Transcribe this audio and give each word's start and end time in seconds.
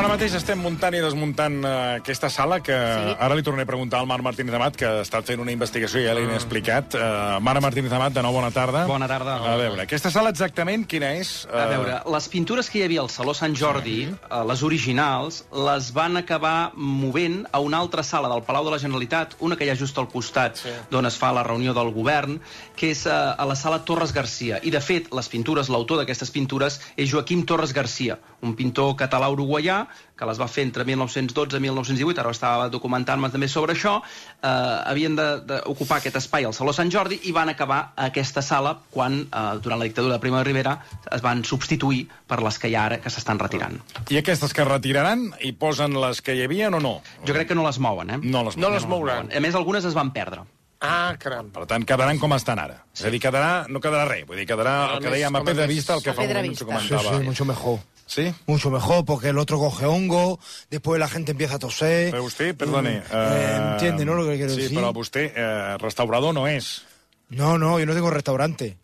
Ara 0.00 0.08
mateix 0.08 0.32
estem 0.32 0.56
muntant 0.64 0.94
i 0.96 1.00
desmuntant 1.04 1.58
uh, 1.60 1.70
aquesta 1.98 2.30
sala 2.32 2.56
que 2.64 2.72
Sí. 2.72 3.10
ara 3.20 3.34
li 3.36 3.42
tornaré 3.44 3.66
a 3.66 3.68
preguntar 3.68 3.98
al 4.00 4.06
Marc 4.08 4.24
Martínez 4.24 4.54
Amat, 4.56 4.76
que 4.80 4.86
ha 4.88 5.02
estat 5.04 5.26
fent 5.28 5.42
una 5.42 5.52
investigació 5.52 6.00
i 6.00 6.06
ja 6.06 6.14
l'he 6.16 6.22
explicat. 6.32 6.94
Uh, 6.96 7.36
Marc 7.44 7.60
Martínez 7.60 7.92
Amat, 7.92 8.14
de 8.16 8.22
nou, 8.24 8.32
bona 8.32 8.48
tarda. 8.50 8.86
Bona 8.88 9.06
tarda. 9.10 9.34
A 9.44 9.58
veure, 9.60 9.82
aquesta 9.84 10.08
sala 10.10 10.32
exactament 10.32 10.86
quina 10.88 11.10
és? 11.18 11.44
Uh, 11.50 11.58
A 11.60 11.66
veure, 11.68 11.98
les 12.14 12.28
pintures 12.32 12.70
que 12.72 12.80
hi 12.80 12.84
havia 12.86 13.02
al 13.04 13.10
Saló 13.12 13.34
Sant 13.36 13.52
Jordi, 13.54 13.98
eh, 14.08 14.40
les 14.48 14.62
originals, 14.64 15.42
les 15.52 15.90
van 15.92 16.16
acabar 16.16 16.72
movent 16.74 17.44
a 17.52 17.60
una 17.60 17.76
altra 17.84 18.02
sala 18.02 18.32
del 18.32 18.40
Palau 18.48 18.64
de 18.64 18.70
la 18.72 18.80
Generalitat, 18.80 19.36
una 19.40 19.54
que 19.60 19.68
hi 19.68 19.70
ha 19.74 19.76
just 19.76 20.00
al 20.00 20.08
costat 20.08 20.64
d'on 20.90 21.10
es 21.12 21.20
fa 21.20 21.30
la 21.36 21.44
reunió 21.44 21.74
del 21.76 21.92
govern, 21.92 22.40
que 22.74 22.94
és 22.96 23.04
eh, 23.04 23.12
a 23.12 23.44
la 23.44 23.54
sala 23.54 23.84
Torres 23.84 24.16
Garcia. 24.16 24.62
I, 24.64 24.72
de 24.72 24.80
fet, 24.80 25.12
les 25.12 25.28
pintures, 25.28 25.68
l'autor 25.68 26.00
d'aquestes 26.00 26.32
pintures 26.32 26.80
és 26.96 27.12
Joaquim 27.12 27.44
Torres 27.44 27.76
Garcia, 27.76 28.16
un 28.40 28.56
pintor 28.56 28.96
català-uruguaià 28.96 29.89
que 30.16 30.26
les 30.28 30.38
va 30.40 30.46
fer 30.48 30.62
entre 30.66 30.84
1912 30.84 31.56
i 31.56 31.60
1918, 31.60 32.20
ara 32.20 32.30
estava 32.30 32.68
documentant-me 32.68 33.30
també 33.32 33.48
sobre 33.48 33.72
això, 33.74 34.02
eh, 34.42 34.46
havien 34.90 35.16
d'ocupar 35.16 35.98
aquest 35.98 36.16
espai 36.20 36.44
al 36.44 36.52
Saló 36.54 36.72
Sant 36.76 36.90
Jordi 36.92 37.20
i 37.24 37.32
van 37.32 37.48
acabar 37.48 37.92
a 37.96 38.06
aquesta 38.10 38.42
sala 38.42 38.76
quan, 38.90 39.20
eh, 39.32 39.58
durant 39.62 39.78
la 39.80 39.84
dictadura 39.88 40.14
de 40.14 40.20
Primo 40.20 40.36
de 40.38 40.44
Rivera, 40.44 40.78
es 41.10 41.22
van 41.22 41.42
substituir 41.44 42.06
per 42.26 42.42
les 42.42 42.58
que 42.58 42.68
hi 42.68 42.74
ha 42.76 42.84
ara, 42.86 43.00
que 43.00 43.10
s'estan 43.10 43.38
retirant. 43.38 43.80
I 44.10 44.18
aquestes 44.18 44.52
que 44.52 44.64
retiraran 44.64 45.30
i 45.40 45.52
posen 45.52 45.94
les 46.00 46.20
que 46.20 46.34
hi 46.36 46.42
havia 46.44 46.68
o 46.68 46.80
no? 46.80 47.00
Jo 47.26 47.32
crec 47.34 47.48
que 47.48 47.54
no 47.54 47.64
les 47.66 47.78
mouen, 47.78 48.10
eh? 48.10 48.18
No 48.22 48.44
les 48.44 48.56
No 48.56 48.68
mouen. 48.68 48.74
les 48.74 48.86
mouran. 48.86 49.30
A 49.36 49.40
més, 49.40 49.54
algunes 49.54 49.84
es 49.84 49.94
van 49.94 50.12
perdre. 50.12 50.42
Ah, 50.82 51.14
caram. 51.20 51.50
Per 51.52 51.66
tant, 51.68 51.84
quedaran 51.84 52.18
com 52.18 52.32
estan 52.32 52.58
ara. 52.58 52.78
Sí. 52.94 53.02
És 53.02 53.08
a 53.08 53.10
dir, 53.12 53.20
quedarà, 53.20 53.66
no 53.68 53.80
quedarà 53.84 54.06
res. 54.08 54.24
Vull 54.26 54.38
dir, 54.38 54.46
quedarà 54.48 54.86
No, 54.86 54.94
el 54.96 55.02
que 55.04 55.10
dèiem 55.12 55.36
a 55.36 55.42
pedra 55.44 55.66
vista, 55.66 55.92
el 55.94 56.02
que 56.02 56.14
fa 56.14 56.22
un 56.22 56.28
moment 56.28 56.46
se 56.56 56.64
vista. 56.64 56.64
Sí, 56.80 56.88
comentava. 56.88 57.18
sí, 57.18 57.24
mucho 57.26 57.44
mejor. 57.44 57.78
¿Sí? 58.10 58.34
Mucho 58.46 58.72
mejor, 58.72 59.04
porque 59.04 59.28
el 59.28 59.38
otro 59.38 59.60
coge 59.60 59.86
hongo, 59.86 60.40
después 60.68 60.98
la 60.98 61.06
gente 61.06 61.30
empieza 61.30 61.54
a 61.54 61.58
toser. 61.62 62.10
Però 62.10 62.24
vostè, 62.26 62.48
perdone... 62.58 62.96
Mm, 63.06 63.14
eh, 63.14 63.58
entiende, 63.70 64.04
¿no? 64.04 64.16
Lo 64.18 64.26
que 64.26 64.34
quiero 64.34 64.50
sí, 64.50 64.62
decir. 64.64 64.80
però 64.80 64.90
vostè 64.90 65.28
eh, 65.30 65.76
restaurador 65.78 66.34
no 66.34 66.48
és. 66.50 66.82
No, 67.28 67.56
no, 67.56 67.78
yo 67.78 67.86
no 67.86 67.94
tengo 67.94 68.10
restaurante. 68.10 68.74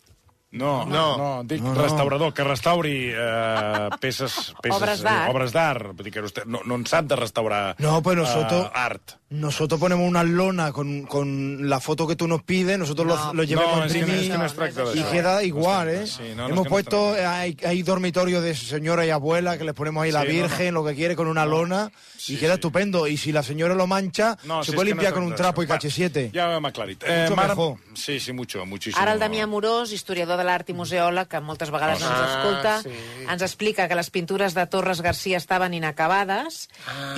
No, 0.57 0.85
No. 0.87 1.17
no, 1.17 1.45
dic 1.45 1.61
No, 1.63 1.75
no. 1.75 1.83
restaurador, 1.83 2.33
que 2.35 2.43
restauri 2.45 3.11
eh, 3.15 3.89
peces, 4.01 4.55
peces... 4.63 4.81
Obres 4.83 5.03
d'art. 5.03 5.29
eh, 5.29 5.31
Obres 5.31 5.53
d'art. 5.53 5.93
Vull 5.97 6.05
dir 6.05 6.13
que 6.13 6.23
vostè 6.25 6.45
no, 6.47 6.61
no 6.65 6.75
en 6.77 6.87
sap 6.87 7.07
de 7.07 7.17
restaurar 7.17 7.77
No, 7.79 8.03
pues 8.03 8.17
nosotros- 8.17 8.67
eh, 8.67 8.71
art. 8.75 9.13
Nosotros 9.29 9.81
ponemos 9.81 10.09
una 10.09 10.23
lona 10.23 10.71
con, 10.71 11.03
con 11.03 11.69
la 11.69 11.81
foto 11.81 12.07
que 12.07 12.15
tú 12.15 12.29
nos 12.29 12.45
pides, 12.45 12.79
nosotros 12.79 13.09
lo, 13.09 13.35
lo 13.35 13.43
llevamos 13.43 13.77
no, 13.79 13.83
a 13.83 13.87
que, 13.89 13.95
no- 13.95 13.99
imprimir 13.99 14.23
és 14.23 14.31
que 14.31 14.39
no 14.39 14.45
es 14.47 14.55
tracta 14.55 14.83
y 14.95 14.99
d'això. 15.03 15.11
queda 15.11 15.33
No 15.35 15.41
es 15.41 15.47
igual, 15.49 15.89
¿eh? 15.89 16.07
sí, 16.07 16.23
no, 16.37 16.43
no, 16.47 16.49
Hemos 16.55 16.63
que 16.63 16.69
no 16.69 16.71
puesto, 16.71 17.17
es 17.17 17.27
hay, 17.27 17.57
hay 17.67 17.83
dormitorios 17.83 18.41
de 18.45 18.55
señora 18.55 19.05
y 19.05 19.11
abuela 19.11 19.59
que 19.59 19.65
les 19.65 19.75
ponemos 19.75 20.05
ahí 20.05 20.13
la 20.13 20.21
Sí, 20.23 20.29
no, 20.29 20.33
no. 20.33 20.39
virgen, 20.43 20.75
lo 20.75 20.85
que 20.85 20.95
quiere, 20.95 21.17
con 21.17 21.27
una 21.27 21.45
lona, 21.45 21.91
Sí, 22.17 22.35
y 22.35 22.37
queda 22.37 22.53
sí. 22.53 22.59
estupendo. 22.59 23.09
Y 23.09 23.17
si 23.17 23.33
la 23.33 23.43
señora 23.43 23.75
lo 23.75 23.89
mancha, 23.89 24.39
No, 24.45 24.63
se 24.63 24.71
si 24.71 24.77
puede 24.77 24.91
que 24.91 24.95
no 24.95 25.01
limpiar 25.03 25.13
es 25.13 25.15
con 25.19 25.25
un 25.25 25.35
trapo 25.35 25.61
y 25.65 25.67
cachesiete. 25.67 26.31
Va, 26.33 26.41
ja 26.43 26.49
ho 26.49 26.57
hem 26.59 26.67
aclarit. 26.67 27.03
Eh, 27.05 27.27
Mucho 27.29 27.43
mejor. 27.49 27.77
Sí, 27.95 28.21
sí, 28.21 28.33
mucho, 28.33 28.65
muchísimo. 28.65 29.03
Ara 29.03 29.13
el 29.13 29.19
Damià 29.19 29.47
Morós, 29.49 29.91
historiador 29.91 30.39
de 30.39 30.45
l'art 30.47 30.71
i 30.71 30.77
museòleg, 30.79 31.29
que 31.29 31.41
moltes 31.43 31.71
vegades 31.75 32.01
ens 32.01 32.11
Ah, 32.11 32.27
escolta, 32.39 32.75
sí. 32.83 32.95
ens 33.29 33.43
explica 33.43 33.89
que 33.91 33.99
les 33.99 34.11
pintures 34.15 34.55
de 34.55 34.65
Torres 34.71 35.03
Garcia 35.03 35.37
estaven 35.43 35.75
inacabades 35.75 36.69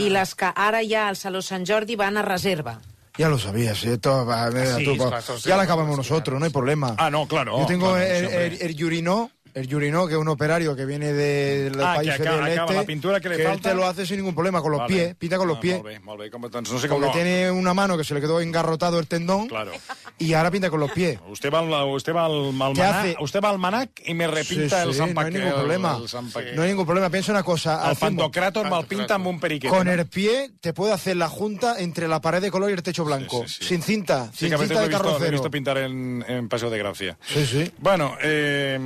i 0.03 0.09
les 0.11 0.35
que 0.35 0.51
ara 0.55 0.83
hi 0.83 0.95
ha 0.97 1.09
al 1.09 1.17
Saló 1.21 1.43
Sant 1.45 1.67
Jordi 1.69 1.97
van 1.97 2.17
a 2.17 2.23
reserva. 2.27 2.81
Ya 3.19 3.29
lo 3.29 3.37
sabías, 3.37 3.83
¿eh? 3.85 3.95
Esto, 3.95 4.25
va, 4.25 4.49
mira, 4.49 4.77
Sí, 4.77 4.85
tú, 4.85 4.93
es 4.93 5.01
va. 5.01 5.09
claro, 5.09 5.39
sí, 5.39 5.49
ya 5.49 5.57
la 5.57 5.63
sí, 5.65 5.67
acabamos 5.67 5.95
sí, 5.97 5.99
nosotros, 5.99 6.39
no 6.39 6.45
hay 6.47 6.53
problema. 6.53 6.95
Ah, 6.99 7.11
no, 7.11 7.27
claro. 7.27 7.59
Yo 7.59 7.67
tengo 7.67 7.89
claro, 7.91 8.05
el, 8.05 8.19
siempre. 8.29 8.47
el, 8.47 8.63
el 8.63 8.77
Yurinó, 8.77 9.31
el 9.59 9.67
Yurinó, 9.69 10.07
que 10.07 10.15
es 10.15 10.19
un 10.19 10.29
operario 10.29 10.75
que 10.77 10.85
viene 10.85 11.13
de 11.13 11.71
los 11.71 11.85
Ah, 11.85 11.99
que 12.03 12.11
acaba- 12.13 12.37
del 12.37 12.53
acaba 12.53 12.65
este, 12.67 12.75
la 12.75 12.85
pintura 12.85 13.21
que 13.21 13.29
le 13.29 13.37
él 13.37 13.43
falta. 13.47 13.71
te 13.71 13.75
lo 13.75 13.87
hace 13.87 14.07
sin 14.07 14.17
ningún 14.19 14.35
problema, 14.35 14.61
con 14.63 14.71
los 14.73 14.81
Vale. 14.81 14.95
pies, 14.95 15.15
pinta 15.17 15.37
con 15.39 15.49
los 15.49 15.59
Ah, 15.59 15.61
pies. 15.61 15.77
Molt 15.79 15.87
bé, 15.89 16.01
molt 16.01 16.21
bé. 16.21 16.31
Com, 16.31 16.43
doncs 16.43 16.71
no 16.73 16.79
sé 16.79 16.89
com... 16.89 17.01
Porque 17.01 17.07
No. 17.09 17.13
tiene 17.25 17.51
una 17.51 17.75
mano 17.75 17.97
que 17.99 18.05
se 18.05 18.15
le 18.15 18.21
quedó 18.21 18.41
engarrotado 18.41 18.99
el 18.99 19.07
tendón 19.07 19.49
Claro. 19.49 19.73
y 20.19 20.33
ahora 20.35 20.51
pinta 20.51 20.71
con 20.71 20.81
los 20.81 20.91
pies. 20.93 21.19
Usted 21.29 21.51
va, 21.53 21.59
al, 21.61 21.89
usted 21.89 22.15
va 22.15 22.27
al, 22.27 22.33
al 22.61 22.73
¿Qué 22.73 22.81
Manac, 22.83 23.21
usted 23.21 23.41
va 23.41 23.51
al 23.51 23.59
Manac 23.59 23.91
y 24.05 24.15
me 24.15 24.27
repinta 24.27 24.83
Sí, 24.83 24.89
el 24.89 24.93
sí, 24.95 24.99
Sant 24.99 25.13
no 25.15 25.21
hay 25.21 25.33
ningún 25.33 25.53
problema. 25.53 25.99
El, 25.99 26.57
No 26.57 26.63
hay 26.63 26.69
ningún 26.69 26.87
problema. 26.87 27.11
Piensa 27.11 27.33
una 27.33 27.43
cosa. 27.43 27.75
el 27.85 27.93
hacemos- 27.93 27.99
Pantocrator 28.01 28.71
me'l 28.71 28.87
pinta 28.87 29.15
amb 29.17 29.27
un 29.27 29.41
periquet. 29.41 29.71
con 29.71 29.89
el 29.89 30.07
pie 30.07 30.51
te 30.61 30.73
puede 30.73 30.93
hacer 30.93 31.17
la 31.17 31.29
junta 31.29 31.81
entre 31.81 32.07
la 32.09 32.21
pared 32.21 32.41
de 32.41 32.51
color 32.51 32.71
y 32.71 32.75
el 32.75 32.83
techo 32.83 33.05
blanco. 33.05 33.45
Sí. 33.47 33.65
Sin 33.65 33.83
cinta, 33.83 34.31
sin 34.35 34.51
que 34.51 34.59
cinta 34.59 34.75
de 34.81 34.81
lo 34.81 34.87
he 34.87 34.91
carrocero. 34.91 35.33
visto 35.33 35.51
pintar 35.51 35.79
en, 35.79 36.25
en 36.29 36.49
Paseo 36.49 36.71
de 36.71 36.79
Gracia. 36.79 37.19
Sí, 37.27 37.45
sí. 37.47 37.73
Bueno, 37.79 38.17
eh... 38.23 38.79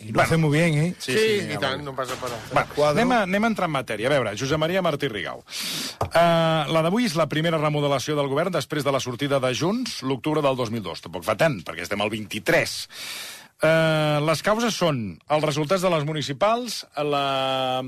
Y 0.00 0.12
lo 0.12 0.22
hace 0.22 0.36
muy 0.36 0.56
bien, 0.56 0.78
¿eh? 0.78 0.94
Sí, 0.98 1.12
Sí, 1.12 1.40
sí, 1.40 1.52
i 1.52 1.58
tant, 1.58 1.82
no 1.82 1.94
passa 1.96 2.14
per 2.20 2.30
res. 2.30 2.52
Va, 2.54 2.62
Quadro. 2.70 3.00
anem, 3.00 3.12
a, 3.16 3.22
anem 3.26 3.44
a 3.44 3.50
entrar 3.50 3.66
en 3.66 3.74
matèria. 3.74 4.06
A 4.06 4.12
veure, 4.14 4.34
Josep 4.38 4.60
Maria 4.62 4.82
Martí 4.82 5.08
Rigau. 5.10 5.42
Uh, 6.06 6.70
la 6.70 6.82
d'avui 6.86 7.08
és 7.08 7.16
la 7.18 7.26
primera 7.26 7.58
remodelació 7.58 8.14
del 8.14 8.30
govern 8.30 8.54
després 8.54 8.86
de 8.86 8.94
la 8.94 9.00
sortida 9.02 9.40
de 9.42 9.50
Junts 9.58 10.02
l'octubre 10.06 10.44
del 10.44 10.54
2002. 10.56 11.02
Tampoc 11.08 11.26
fa 11.26 11.34
tant, 11.40 11.58
perquè 11.66 11.82
estem 11.82 12.00
al 12.04 12.14
23. 12.14 12.78
Uh, 13.58 14.22
les 14.22 14.44
causes 14.46 14.78
són 14.78 15.18
els 15.34 15.44
resultats 15.44 15.82
de 15.82 15.90
les 15.90 16.06
municipals, 16.06 16.84
la 17.02 17.82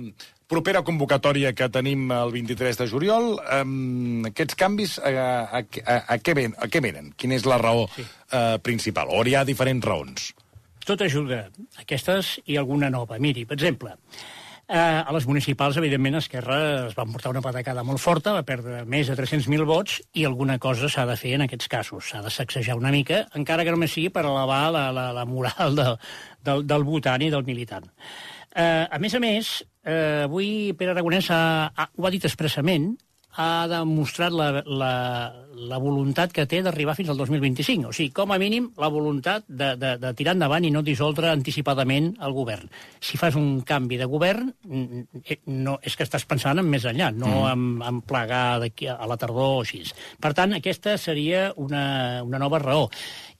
propera 0.50 0.82
convocatòria 0.82 1.52
que 1.54 1.70
tenim 1.70 2.10
el 2.10 2.32
23 2.34 2.82
de 2.82 2.88
juliol. 2.90 3.36
Um, 3.60 4.26
aquests 4.32 4.58
canvis, 4.58 4.98
a, 4.98 5.14
a, 5.46 5.62
a, 5.62 6.02
a, 6.16 6.18
què 6.18 6.34
ven, 6.34 6.58
a 6.58 6.66
què 6.66 6.82
venen? 6.82 7.14
Quina 7.14 7.38
és 7.38 7.46
la 7.46 7.60
raó 7.62 7.86
sí. 7.94 8.02
uh, 8.34 8.58
principal? 8.66 9.14
O 9.14 9.22
hi 9.22 9.38
ha 9.38 9.46
diferents 9.46 9.86
raons? 9.86 10.32
Tot 10.90 11.06
ajuda, 11.06 11.44
aquestes 11.78 12.38
i 12.50 12.58
alguna 12.58 12.90
nova. 12.90 13.18
Miri, 13.22 13.44
per 13.46 13.56
exemple, 13.58 13.94
eh, 14.66 14.78
a 14.78 15.12
les 15.14 15.26
municipals, 15.26 15.78
evidentment, 15.78 16.18
Esquerra 16.18 16.58
es 16.88 16.96
va 16.98 17.06
portar 17.06 17.30
una 17.30 17.42
patacada 17.44 17.84
molt 17.86 18.02
forta, 18.02 18.34
va 18.34 18.46
perdre 18.46 18.82
més 18.90 19.10
de 19.10 19.16
300.000 19.18 19.66
vots, 19.68 20.00
i 20.18 20.26
alguna 20.26 20.58
cosa 20.58 20.90
s'ha 20.90 21.06
de 21.06 21.16
fer 21.20 21.36
en 21.36 21.46
aquests 21.46 21.70
casos. 21.70 22.10
S'ha 22.10 22.24
de 22.24 22.32
sacsejar 22.34 22.78
una 22.78 22.90
mica, 22.94 23.24
encara 23.38 23.66
que 23.66 23.74
només 23.74 23.94
sigui 23.94 24.10
per 24.14 24.24
elevar 24.26 24.64
la, 24.74 24.88
la, 24.96 25.10
la 25.14 25.26
moral 25.28 25.78
de, 25.78 25.86
del, 26.46 26.66
del 26.66 26.86
votant 26.88 27.22
i 27.22 27.30
del 27.30 27.46
militant. 27.46 27.86
Eh, 28.50 28.86
a 28.90 28.98
més 28.98 29.14
a 29.14 29.22
més, 29.22 29.52
eh, 29.86 30.26
avui 30.26 30.72
Pere 30.78 30.96
Aragonès 30.96 31.30
ha, 31.30 31.42
ha, 31.70 31.86
ho 31.94 32.06
ha 32.06 32.14
dit 32.14 32.26
expressament, 32.26 32.92
ha 33.38 33.66
demostrat 33.70 34.34
la, 34.34 34.48
la, 34.66 34.94
la 35.70 35.78
voluntat 35.78 36.32
que 36.34 36.46
té 36.50 36.60
d'arribar 36.64 36.96
fins 36.98 37.12
al 37.12 37.18
2025. 37.20 37.90
O 37.90 37.94
sigui, 37.94 38.10
com 38.16 38.32
a 38.34 38.38
mínim, 38.42 38.70
la 38.80 38.90
voluntat 38.90 39.46
de, 39.46 39.74
de, 39.78 39.94
de 40.02 40.12
tirar 40.18 40.34
endavant 40.34 40.66
i 40.66 40.72
no 40.74 40.82
dissoldre 40.86 41.30
anticipadament 41.30 42.10
el 42.26 42.34
govern. 42.34 42.70
Si 42.98 43.20
fas 43.20 43.38
un 43.38 43.62
canvi 43.66 44.00
de 44.00 44.08
govern, 44.10 44.50
eh, 44.66 45.38
no, 45.46 45.78
és 45.82 45.96
que 45.96 46.06
estàs 46.06 46.26
pensant 46.26 46.58
en 46.58 46.70
més 46.70 46.86
enllà, 46.90 47.12
no 47.14 47.30
mm. 47.30 47.50
en, 47.52 47.66
en 47.92 48.02
plegar 48.02 48.44
a 48.58 49.10
la 49.10 49.20
tardor 49.20 49.60
o 49.60 49.64
així. 49.64 49.84
Per 50.20 50.34
tant, 50.36 50.56
aquesta 50.58 50.96
seria 50.98 51.50
una, 51.56 52.24
una 52.26 52.42
nova 52.42 52.58
raó. 52.62 52.88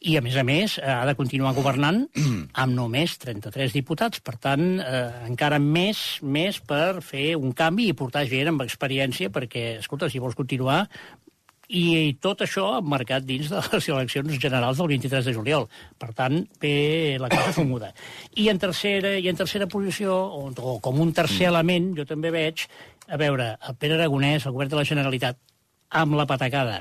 I, 0.00 0.15
a 0.16 0.22
més 0.25 0.37
a 0.41 0.44
més, 0.49 0.78
eh, 0.81 0.88
ha 0.88 1.05
de 1.05 1.15
continuar 1.16 1.53
governant 1.53 2.06
amb 2.62 2.72
només 2.72 3.19
33 3.21 3.75
diputats. 3.77 4.22
Per 4.25 4.37
tant, 4.41 4.62
eh, 4.81 5.00
encara 5.28 5.59
més, 5.61 6.21
més 6.22 6.61
per 6.65 7.03
fer 7.05 7.34
un 7.37 7.53
canvi 7.56 7.91
i 7.91 7.97
portar 7.97 8.25
gent 8.31 8.49
amb 8.55 8.65
experiència 8.65 9.28
perquè, 9.34 9.75
escolta, 9.83 10.09
si 10.09 10.22
vols 10.22 10.39
continuar, 10.39 10.87
i, 11.71 11.83
i 12.09 12.15
tot 12.19 12.41
això 12.43 12.65
marcat 12.83 13.27
dins 13.27 13.50
de 13.53 13.60
les 13.60 13.89
eleccions 13.93 14.39
generals 14.43 14.81
del 14.81 14.89
23 14.91 15.28
de 15.28 15.34
juliol. 15.37 15.69
Per 16.00 16.10
tant, 16.16 16.41
bé, 16.62 17.19
la 17.21 17.28
cosa 17.31 17.53
fumuda. 17.60 17.93
I 18.41 18.49
en 18.50 18.59
tercera, 18.62 19.12
i 19.21 19.28
en 19.31 19.39
tercera 19.39 19.69
posició, 19.71 20.16
o, 20.16 20.49
o 20.49 20.78
com 20.83 20.99
un 21.05 21.12
tercer 21.15 21.50
element, 21.53 21.93
jo 21.99 22.09
també 22.09 22.33
veig, 22.34 22.65
a 23.10 23.21
veure, 23.21 23.53
el 23.69 23.77
Pere 23.77 23.99
Aragonès, 23.99 24.49
el 24.49 24.56
govern 24.56 24.72
de 24.72 24.81
la 24.81 24.89
Generalitat, 24.89 25.39
amb 26.00 26.16
la 26.19 26.27
patacada 26.31 26.81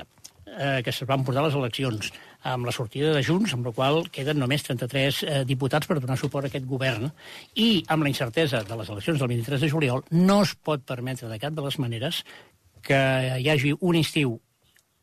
eh, 0.58 0.80
que 0.82 0.90
es 0.90 1.00
van 1.06 1.24
portar 1.26 1.44
les 1.46 1.56
eleccions, 1.58 2.10
amb 2.42 2.66
la 2.66 2.72
sortida 2.72 3.12
de 3.14 3.22
Junts, 3.24 3.52
amb 3.54 3.66
la 3.68 3.72
qual 3.76 4.04
queden 4.12 4.40
només 4.40 4.64
33 4.66 5.22
eh, 5.22 5.40
diputats 5.48 5.88
per 5.88 5.98
donar 6.00 6.18
suport 6.20 6.46
a 6.46 6.50
aquest 6.50 6.66
govern, 6.68 7.10
i 7.54 7.84
amb 7.88 8.04
la 8.06 8.12
incertesa 8.12 8.62
de 8.66 8.78
les 8.80 8.88
eleccions 8.88 9.20
del 9.20 9.32
23 9.32 9.66
de 9.66 9.72
juliol, 9.72 10.04
no 10.10 10.40
es 10.44 10.54
pot 10.54 10.84
permetre 10.86 11.28
de 11.28 11.40
cap 11.42 11.56
de 11.56 11.66
les 11.66 11.78
maneres 11.82 12.22
que 12.82 13.00
hi 13.38 13.50
hagi 13.52 13.74
un 13.80 13.98
estiu, 14.00 14.38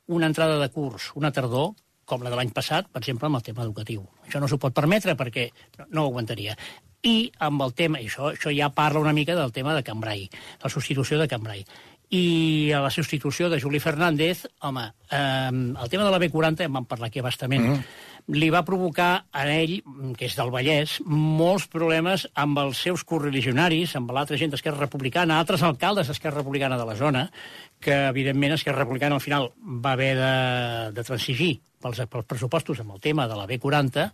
una 0.07 0.29
entrada 0.31 0.57
de 0.59 0.69
curs, 0.73 1.11
una 1.15 1.31
tardor, 1.31 1.75
com 2.07 2.23
la 2.23 2.31
de 2.31 2.39
l'any 2.39 2.53
passat, 2.55 2.87
per 2.87 3.01
exemple, 3.03 3.27
amb 3.27 3.37
el 3.37 3.43
tema 3.43 3.65
educatiu. 3.65 4.05
Això 4.25 4.39
no 4.39 4.47
s'ho 4.47 4.59
pot 4.63 4.73
permetre 4.73 5.17
perquè 5.19 5.49
no, 5.77 5.87
no 5.89 6.03
ho 6.05 6.11
aguantaria. 6.13 6.55
I 7.03 7.29
amb 7.43 7.61
el 7.65 7.75
tema, 7.77 7.99
això, 7.99 8.31
això 8.31 8.53
ja 8.55 8.71
parla 8.73 9.03
una 9.03 9.13
mica 9.13 9.35
del 9.35 9.51
tema 9.53 9.75
de 9.75 9.83
Cambrai, 9.85 10.23
la 10.63 10.71
substitució 10.71 11.19
de 11.19 11.27
Cambrai. 11.27 11.65
I 12.09 12.71
a 12.71 12.79
la 12.79 12.91
substitució 12.93 13.49
de 13.51 13.59
Juli 13.59 13.81
Fernández, 13.83 14.45
home, 14.63 14.85
eh, 15.11 15.49
el 15.51 15.89
tema 15.89 16.05
de 16.05 16.11
la 16.11 16.19
B40 16.19 16.63
en 16.63 16.73
vam 16.73 16.85
parlar 16.87 17.09
aquí 17.09 17.19
bastament, 17.21 17.65
mm 17.65 17.73
-hmm. 17.73 17.83
li 18.27 18.49
va 18.49 18.63
provocar 18.63 19.25
a 19.31 19.47
ell, 19.47 19.83
que 20.17 20.25
és 20.25 20.35
del 20.35 20.51
Vallès, 20.51 21.01
molts 21.05 21.67
problemes 21.67 22.29
amb 22.33 22.57
els 22.59 22.77
seus 22.77 23.03
correligionaris, 23.03 23.95
amb 23.95 24.11
l'altra 24.11 24.37
gent 24.37 24.51
d'Esquerra 24.51 24.79
Republicana, 24.79 25.39
altres 25.39 25.63
alcaldes 25.63 26.07
d'Esquerra 26.07 26.37
Republicana 26.37 26.77
de 26.77 26.85
la 26.85 26.95
zona, 26.95 27.31
que 27.79 28.07
evidentment 28.07 28.53
Esquerra 28.53 28.79
Republicana 28.79 29.15
al 29.15 29.21
final 29.21 29.51
va 29.57 29.91
haver 29.91 30.15
de, 30.15 30.91
de 30.93 31.03
transigir 31.03 31.61
pels, 31.81 32.01
pels 32.09 32.25
pressupostos 32.25 32.79
amb 32.79 32.91
el 32.91 32.99
tema 32.99 33.27
de 33.27 33.35
la 33.35 33.47
B40, 33.47 34.11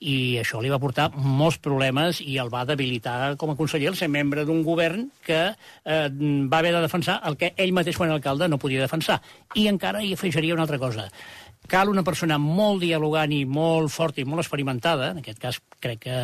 i 0.00 0.38
això 0.40 0.62
li 0.64 0.70
va 0.72 0.80
portar 0.80 1.10
molts 1.12 1.58
problemes 1.60 2.22
i 2.24 2.38
el 2.40 2.48
va 2.52 2.64
debilitar 2.68 3.36
com 3.40 3.52
a 3.52 3.56
conseller 3.58 3.90
el 3.90 3.98
ser 3.98 4.08
membre 4.08 4.46
d'un 4.48 4.62
govern 4.64 5.10
que 5.26 5.40
eh, 5.52 6.08
va 6.48 6.60
haver 6.60 6.72
de 6.72 6.80
defensar 6.86 7.20
el 7.28 7.36
que 7.36 7.52
ell 7.56 7.74
mateix 7.76 8.00
quan 8.00 8.12
alcalde 8.12 8.48
no 8.48 8.58
podia 8.58 8.80
defensar. 8.80 9.20
I 9.54 9.68
encara 9.68 10.02
hi 10.02 10.14
afegiria 10.16 10.56
una 10.56 10.64
altra 10.64 10.80
cosa. 10.80 11.10
Cal 11.68 11.92
una 11.92 12.02
persona 12.02 12.38
molt 12.40 12.80
dialogant 12.80 13.34
i 13.36 13.44
molt 13.44 13.92
forta 13.92 14.22
i 14.22 14.24
molt 14.24 14.40
experimentada, 14.42 15.12
en 15.12 15.20
aquest 15.20 15.38
cas 15.38 15.60
crec 15.78 16.00
que 16.06 16.16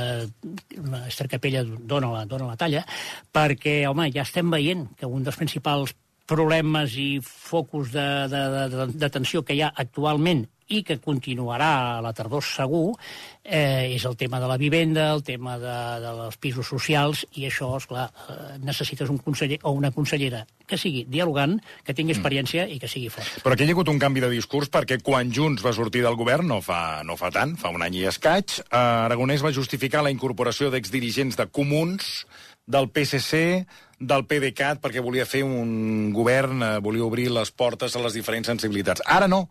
Esther 1.05 1.29
Capella 1.29 1.63
dona 1.63 2.11
la, 2.15 2.25
dona 2.25 2.49
la 2.49 2.57
talla, 2.57 2.83
perquè, 3.31 3.83
home, 3.87 4.09
ja 4.15 4.25
estem 4.25 4.51
veient 4.51 4.89
que 4.97 5.07
un 5.07 5.23
dels 5.23 5.37
principals 5.37 5.93
problemes 6.27 6.97
i 6.99 7.21
focus 7.23 7.93
de, 7.95 8.09
de, 8.33 8.43
de, 8.73 8.87
de 8.97 9.11
tensió 9.13 9.45
que 9.45 9.55
hi 9.55 9.63
ha 9.63 9.75
actualment 9.85 10.47
i 10.69 10.83
que 10.87 10.99
continuarà 11.03 11.71
a 11.97 12.01
la 12.03 12.13
tardor 12.17 12.43
segur, 12.43 12.97
eh, 13.45 13.95
és 13.95 14.05
el 14.09 14.17
tema 14.19 14.41
de 14.43 14.49
la 14.51 14.57
vivenda, 14.59 15.13
el 15.15 15.23
tema 15.23 15.57
de, 15.63 15.77
de 16.03 16.13
dels 16.21 16.39
pisos 16.43 16.67
socials, 16.67 17.25
i 17.39 17.47
això, 17.47 17.71
és 17.79 17.87
clar, 17.87 18.09
eh, 18.29 18.57
necessites 18.65 19.11
un 19.13 19.21
conseller 19.23 19.61
o 19.63 19.73
una 19.77 19.93
consellera 19.95 20.45
que 20.67 20.79
sigui 20.81 21.05
dialogant, 21.07 21.61
que 21.87 21.95
tingui 21.95 22.17
experiència 22.17 22.67
mm. 22.67 22.75
i 22.75 22.81
que 22.83 22.91
sigui 22.91 23.13
fort. 23.15 23.39
Però 23.45 23.55
aquí 23.55 23.67
hi 23.67 23.71
ha 23.71 23.77
hagut 23.77 23.93
un 23.93 24.03
canvi 24.03 24.25
de 24.25 24.33
discurs 24.33 24.73
perquè 24.73 24.99
quan 25.07 25.31
Junts 25.31 25.63
va 25.63 25.75
sortir 25.77 26.03
del 26.03 26.19
govern, 26.19 26.49
no 26.51 26.59
fa, 26.65 27.05
no 27.07 27.19
fa 27.21 27.31
tant, 27.35 27.55
fa 27.61 27.71
un 27.75 27.87
any 27.87 28.01
i 28.03 28.09
escaig, 28.11 28.59
eh, 28.67 28.83
Aragonès 29.07 29.47
va 29.47 29.55
justificar 29.55 30.03
la 30.03 30.15
incorporació 30.15 30.73
d'exdirigents 30.75 31.39
de 31.39 31.47
comuns, 31.47 32.27
del 32.67 32.91
PSC, 32.91 33.63
del 33.99 34.27
PDeCAT, 34.29 34.81
perquè 34.85 35.01
volia 35.01 35.25
fer 35.25 35.41
un 35.47 36.11
govern, 36.13 36.61
eh, 36.63 36.79
volia 36.85 37.05
obrir 37.07 37.31
les 37.33 37.51
portes 37.51 37.97
a 37.97 38.03
les 38.05 38.13
diferents 38.13 38.47
sensibilitats. 38.47 39.01
Ara 39.07 39.27
no. 39.29 39.49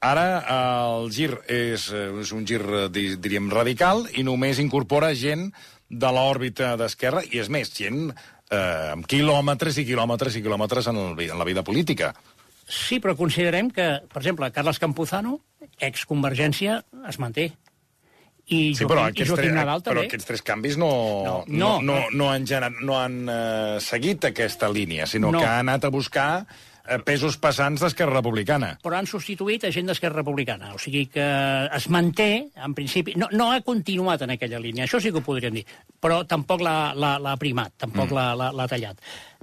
Ara 0.00 0.26
eh, 0.38 1.02
el 1.02 1.10
gir 1.10 1.32
és, 1.50 1.88
eh, 1.90 2.08
és 2.22 2.30
un 2.32 2.46
gir, 2.46 2.60
eh, 2.62 2.88
di- 2.94 3.16
diríem, 3.18 3.50
radical 3.50 4.04
i 4.14 4.22
només 4.22 4.60
incorpora 4.62 5.10
gent 5.18 5.48
de 5.90 6.10
l'òrbita 6.12 6.76
d'esquerra, 6.76 7.24
i 7.26 7.38
és 7.40 7.48
més, 7.48 7.72
gent 7.74 8.12
eh, 8.50 8.92
amb 8.92 9.06
quilòmetres 9.08 9.78
i 9.82 9.86
quilòmetres 9.88 10.36
i 10.36 10.42
quilòmetres 10.44 10.86
en, 10.92 10.96
el, 10.96 11.20
en 11.30 11.38
la 11.38 11.44
vida 11.48 11.64
política. 11.64 12.14
Sí, 12.68 12.98
però 13.00 13.14
considerem 13.16 13.70
que, 13.72 14.02
per 14.12 14.20
exemple, 14.20 14.50
Carles 14.52 14.78
Campuzano, 14.78 15.40
ex-Convergència, 15.80 16.82
es 17.08 17.18
manté. 17.18 17.50
I 18.48 18.72
Sí, 18.72 18.84
Joaquim, 18.84 18.88
però 18.94 19.02
aquests, 19.10 19.28
Joaquim 19.30 19.50
tres, 19.50 19.58
Nadal 19.58 19.82
però 19.84 20.02
aquests 20.06 20.24
tres 20.30 20.42
canvis 20.42 20.78
no, 20.80 20.88
No, 21.24 21.44
no, 21.48 21.74
no. 21.82 21.82
no, 21.82 21.98
no 22.12 22.30
han, 22.32 22.46
gener, 22.48 22.72
no 22.80 22.96
han 22.96 23.20
eh, 23.28 23.76
seguit 23.84 24.24
aquesta 24.30 24.70
línia, 24.72 25.06
sinó 25.06 25.30
No. 25.34 25.42
que 25.42 25.46
ha 25.46 25.58
anat 25.60 25.84
a 25.84 25.90
buscar 25.92 26.46
eh, 26.88 26.98
pesos 27.04 27.36
passants 27.36 27.82
d'Esquerra 27.84 28.14
Republicana. 28.22 28.78
però 28.82 28.96
han 28.96 29.06
substituït 29.06 29.64
a 29.68 29.70
gent 29.70 29.86
d'Esquerra 29.92 30.22
Republicana. 30.22 30.72
O 30.74 30.78
sigui 30.80 31.06
que 31.12 31.26
es 31.76 31.88
manté, 31.92 32.48
en 32.56 32.74
principi... 32.74 33.12
No, 33.20 33.28
no 33.32 33.50
ha 33.52 33.60
continuat 33.60 34.22
en 34.24 34.30
aquella 34.30 34.58
línia, 34.58 34.86
això 34.88 35.00
sí 35.00 35.12
que 35.12 35.20
ho 35.20 35.26
podríem 35.26 35.60
dir, 35.60 35.66
però 36.00 36.22
tampoc 36.26 36.64
l'ha 36.64 37.36
primat, 37.38 37.74
tampoc 37.76 38.14
mm. 38.16 38.54
l'ha 38.56 38.68
tallat. 38.70 38.96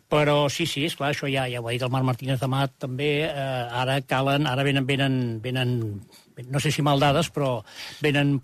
Però 0.10 0.50
sí, 0.54 0.66
sí, 0.69 0.84
és 0.86 0.94
clar, 0.98 1.13
això 1.13 1.25
ja, 1.30 1.48
ja 1.50 1.62
ho 1.62 1.68
ha 1.68 1.72
dit 1.74 1.81
el 1.81 1.90
Marc 1.94 2.06
Martínez 2.06 2.40
de 2.42 2.48
Mat, 2.50 2.74
també, 2.81 3.25
eh, 3.25 3.80
ara 3.81 4.01
calen, 4.06 4.46
ara 4.46 4.63
venen, 4.63 4.86
venen, 4.86 5.42
venen, 5.42 5.72
no 6.50 6.60
sé 6.60 6.72
si 6.72 6.84
mal 6.86 7.00
dades, 7.00 7.30
però 7.34 7.60
venen 8.04 8.38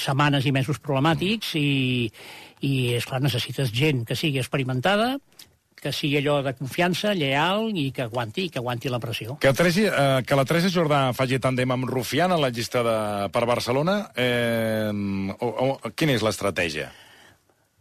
setmanes 0.00 0.46
i 0.46 0.52
mesos 0.52 0.80
problemàtics 0.82 1.54
i, 1.60 2.10
i 2.64 2.74
és 2.98 3.06
clar, 3.08 3.22
necessites 3.24 3.72
gent 3.74 4.04
que 4.08 4.16
sigui 4.18 4.42
experimentada, 4.42 5.14
que 5.84 5.92
sigui 5.92 6.16
allò 6.16 6.38
de 6.44 6.54
confiança, 6.56 7.12
lleal 7.12 7.68
i 7.76 7.90
que 7.92 8.06
aguanti, 8.06 8.48
que 8.48 8.60
aguanti 8.62 8.88
la 8.88 9.00
pressió. 9.02 9.36
Que, 9.40 9.52
Tresi, 9.52 9.84
eh, 9.84 10.22
que 10.24 10.38
la 10.38 10.46
Teresa 10.48 10.72
Jordà 10.72 11.06
faci 11.16 11.40
tàndem 11.42 11.76
amb 11.76 11.88
Rufián 11.90 12.32
a 12.32 12.40
la 12.40 12.48
llista 12.48 12.82
de, 12.86 12.98
per 13.34 13.44
Barcelona, 13.50 13.98
eh, 14.16 14.88
o, 15.36 15.50
o, 15.68 15.92
quina 15.92 16.16
és 16.16 16.24
l'estratègia? 16.24 16.88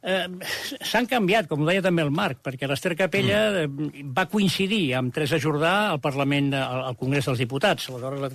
Eh, 0.03 0.23
S'han 0.83 1.07
canviat, 1.07 1.47
com 1.47 1.63
ho 1.63 1.67
deia 1.69 1.83
també 1.83 2.03
el 2.03 2.11
Marc, 2.11 2.41
perquè 2.44 2.67
l'Ester 2.67 2.91
Capella 3.00 3.44
mm. 3.63 4.09
va 4.15 4.27
coincidir 4.31 4.81
amb 5.00 5.13
Teresa 5.15 5.39
Jordà 5.39 5.73
al 5.94 6.01
Parlament, 6.03 6.51
al, 6.59 6.83
al 6.89 6.97
Congrés 7.00 7.29
dels 7.29 7.39
Diputats. 7.39 7.88
Aleshores, 7.89 8.19
la 8.23 8.31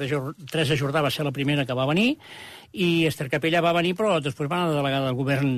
Teresa 0.49 0.79
Jordà 0.81 1.05
va 1.05 1.13
ser 1.13 1.29
la 1.29 1.35
primera 1.37 1.67
que 1.69 1.77
va 1.77 1.89
venir, 1.91 2.15
i 2.73 3.07
Esther 3.09 3.29
Capella 3.33 3.63
va 3.65 3.73
venir, 3.77 3.95
però 3.97 4.19
després 4.21 4.51
va 4.51 4.61
anar 4.61 4.73
de 4.73 4.77
delegada 4.79 5.09
del 5.09 5.19
govern 5.19 5.53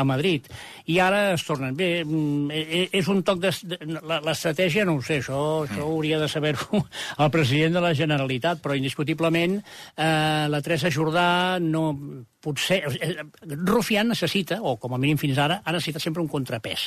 a 0.00 0.02
Madrid. 0.04 0.48
I 0.90 0.98
ara 1.02 1.22
es 1.34 1.44
tornen. 1.46 1.76
Bé, 1.78 2.04
mm, 2.04 2.50
eh, 2.50 2.88
és 2.92 3.08
un 3.12 3.22
toc 3.26 3.40
de... 3.42 3.52
L'estratègia, 4.26 4.84
no 4.84 4.96
ho 4.98 5.02
sé, 5.02 5.20
això, 5.22 5.40
això 5.66 5.84
hauria 5.86 6.18
de 6.22 6.28
saber-ho 6.28 6.82
el 7.22 7.30
president 7.34 7.78
de 7.78 7.84
la 7.84 7.94
Generalitat, 7.94 8.62
però 8.64 8.76
indiscutiblement 8.76 9.60
eh, 9.60 10.46
la 10.50 10.62
Teresa 10.62 10.90
Jordà 10.90 11.58
no 11.62 11.86
potser... 12.46 12.82
Rufián 13.66 14.10
necessita, 14.12 14.60
o 14.62 14.76
com 14.80 14.94
a 14.94 15.00
mínim 15.02 15.18
fins 15.20 15.38
ara, 15.42 15.60
ha 15.64 15.74
necessitat 15.74 16.04
sempre 16.04 16.22
un 16.22 16.30
contrapès. 16.30 16.86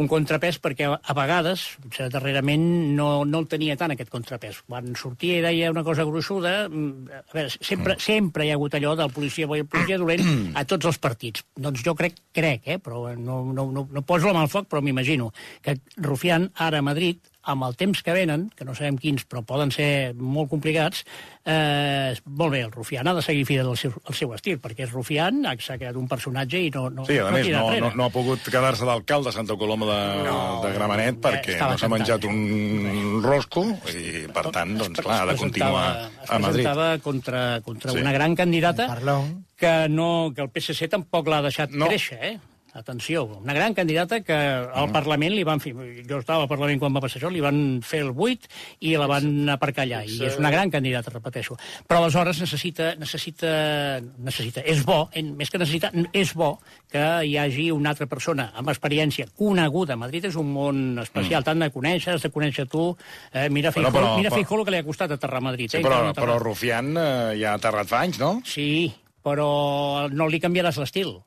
Un 0.00 0.08
contrapès 0.10 0.60
perquè 0.62 0.88
a 0.90 1.16
vegades, 1.16 1.64
potser 1.82 2.08
darrerament, 2.12 2.66
no, 2.96 3.24
no 3.26 3.42
el 3.42 3.48
tenia 3.50 3.78
tant 3.80 3.94
aquest 3.94 4.12
contrapès. 4.12 4.62
Quan 4.68 4.92
sortia 4.98 5.40
i 5.40 5.44
deia 5.44 5.72
una 5.72 5.84
cosa 5.86 6.06
gruixuda, 6.08 6.54
mm, 6.68 7.20
a 7.20 7.36
veure, 7.36 7.54
sempre, 7.56 7.96
sempre 8.02 8.46
hi 8.46 8.52
ha 8.52 8.58
hagut 8.58 8.76
allò 8.76 8.94
del 8.98 9.09
policia 9.14 9.48
bo 9.50 9.58
i 9.58 9.64
policia 9.64 9.98
dolent 10.00 10.54
a 10.58 10.64
tots 10.68 10.90
els 10.90 11.00
partits. 11.02 11.44
Doncs 11.56 11.84
jo 11.86 11.94
crec, 11.98 12.18
crec, 12.36 12.66
eh, 12.66 12.78
però 12.82 13.08
no, 13.16 13.42
no, 13.52 13.68
no, 13.70 13.86
no 13.90 14.02
poso 14.06 14.30
la 14.30 14.38
mà 14.38 14.44
al 14.46 14.52
foc, 14.52 14.68
però 14.70 14.82
m'imagino 14.84 15.30
que 15.64 15.78
Rufián 15.96 16.50
ara 16.54 16.80
a 16.80 16.86
Madrid 16.86 17.29
amb 17.50 17.64
el 17.66 17.76
temps 17.76 18.02
que 18.02 18.12
venen, 18.16 18.48
que 18.56 18.64
no 18.64 18.74
sabem 18.74 18.96
quins, 19.00 19.26
però 19.28 19.42
poden 19.46 19.70
ser 19.74 20.14
molt 20.14 20.50
complicats, 20.50 21.04
eh, 21.44 22.14
molt 22.26 22.52
bé, 22.54 22.62
el 22.66 22.72
Rufián 22.72 23.08
ha 23.08 23.14
de 23.14 23.22
seguir 23.22 23.44
fidel 23.48 23.68
al 23.72 23.76
seu, 23.80 23.92
al 24.06 24.14
seu 24.14 24.32
estil, 24.36 24.58
perquè 24.60 24.84
és 24.86 24.92
Rufián, 24.92 25.42
s'ha 25.60 25.76
creat 25.78 25.96
un 25.96 26.06
personatge 26.08 26.60
i 26.60 26.70
no, 26.74 26.88
no, 26.90 27.04
Sí, 27.06 27.18
a 27.18 27.24
no 27.28 27.32
més, 27.36 27.48
no, 27.52 27.64
no, 27.80 27.90
no 27.96 28.04
ha 28.06 28.10
pogut 28.14 28.42
quedar-se 28.46 28.84
d'alcalde 28.88 29.30
a 29.30 29.32
Santa 29.36 29.56
Coloma 29.60 29.86
de, 29.90 30.00
No, 30.24 30.38
de 30.64 30.72
Gramenet 30.74 31.20
perquè 31.20 31.56
estava 31.56 31.72
no 31.76 31.78
s'ha 31.82 31.88
menjat 31.92 32.20
cantant. 32.22 33.00
un 33.16 33.22
rosco 33.24 33.64
i, 33.92 34.26
per 34.32 34.46
tant, 34.54 34.76
doncs, 34.78 35.00
clar, 35.00 35.22
ha 35.22 35.32
de 35.32 35.38
continuar 35.40 35.86
a 36.28 36.38
Madrid. 36.38 36.64
Es 36.64 36.70
presentava 36.70 36.98
contra, 36.98 37.60
contra 37.66 37.92
Sí. 37.92 37.98
una 37.98 38.12
gran 38.12 38.34
candidata 38.36 38.86
que, 39.56 39.88
no, 39.88 40.32
que 40.34 40.42
el 40.42 40.50
PSC 40.54 40.88
tampoc 40.88 41.28
l'ha 41.28 41.42
deixat 41.42 41.70
No. 41.70 41.84
no. 41.84 41.88
créixer, 41.90 42.18
eh? 42.22 42.38
Atenció, 42.72 43.24
una 43.24 43.52
gran 43.52 43.74
candidata 43.74 44.20
que 44.20 44.32
al 44.32 44.88
Mm. 44.88 44.92
Parlament 44.92 45.34
li 45.34 45.42
van 45.44 45.58
fer... 45.60 45.72
Jo 46.06 46.18
estava 46.20 46.44
al 46.44 46.48
Parlament 46.48 46.78
quan 46.78 46.94
va 46.94 47.00
passar 47.02 47.18
això, 47.18 47.30
li 47.30 47.40
van 47.42 47.80
fer 47.82 48.00
el 48.04 48.12
buit 48.12 48.46
i 48.80 48.92
la 48.96 49.08
van 49.10 49.48
aparcar 49.50 49.82
allà. 49.84 50.04
I 50.06 50.20
és 50.28 50.38
una 50.38 50.50
gran 50.54 50.70
candidata, 50.70 51.10
repeteixo. 51.10 51.56
Però 51.88 51.98
aleshores 52.02 52.38
necessita... 52.40 52.94
necessita, 53.00 54.00
necessita 54.18 54.62
és 54.62 54.84
bo, 54.86 55.08
en, 55.12 55.34
més 55.36 55.50
que 55.50 55.58
necessita, 55.58 55.90
és 56.12 56.34
bo 56.34 56.60
que 56.90 57.02
hi 57.26 57.36
hagi 57.38 57.70
una 57.74 57.90
altra 57.90 58.06
persona 58.06 58.50
amb 58.54 58.70
experiència 58.70 59.26
coneguda. 59.36 59.96
Madrid 59.98 60.28
és 60.30 60.36
un 60.38 60.52
món 60.52 60.98
especial, 61.02 61.42
mm. 61.42 61.48
tant 61.50 61.58
de 61.66 61.70
conèixer, 61.74 62.14
has 62.14 62.22
de 62.22 62.30
conèixer 62.30 62.68
tu. 62.70 62.96
Eh, 63.32 63.48
mira 63.50 63.72
Feijó, 63.72 63.90
però- 63.90 64.16
mira 64.16 64.30
però- 64.30 64.38
Feijó 64.44 64.60
el 64.60 64.64
que 64.64 64.70
li 64.76 64.78
ha 64.78 64.84
costat 64.86 65.10
aterrar 65.18 65.38
a 65.42 65.46
Madrid. 65.50 65.70
Sí, 65.70 65.78
eh, 65.78 65.82
però, 65.82 66.12
però. 66.14 66.38
Rufián 66.38 66.94
eh, 66.96 67.34
ja 67.40 67.52
ha 67.52 67.58
aterrat 67.58 67.88
fa 67.90 68.04
anys, 68.06 68.20
no? 68.22 68.40
Sí, 68.44 68.92
però 69.22 70.08
no 70.10 70.28
li 70.30 70.40
canviaràs 70.40 70.78
l'estil. 70.78 71.18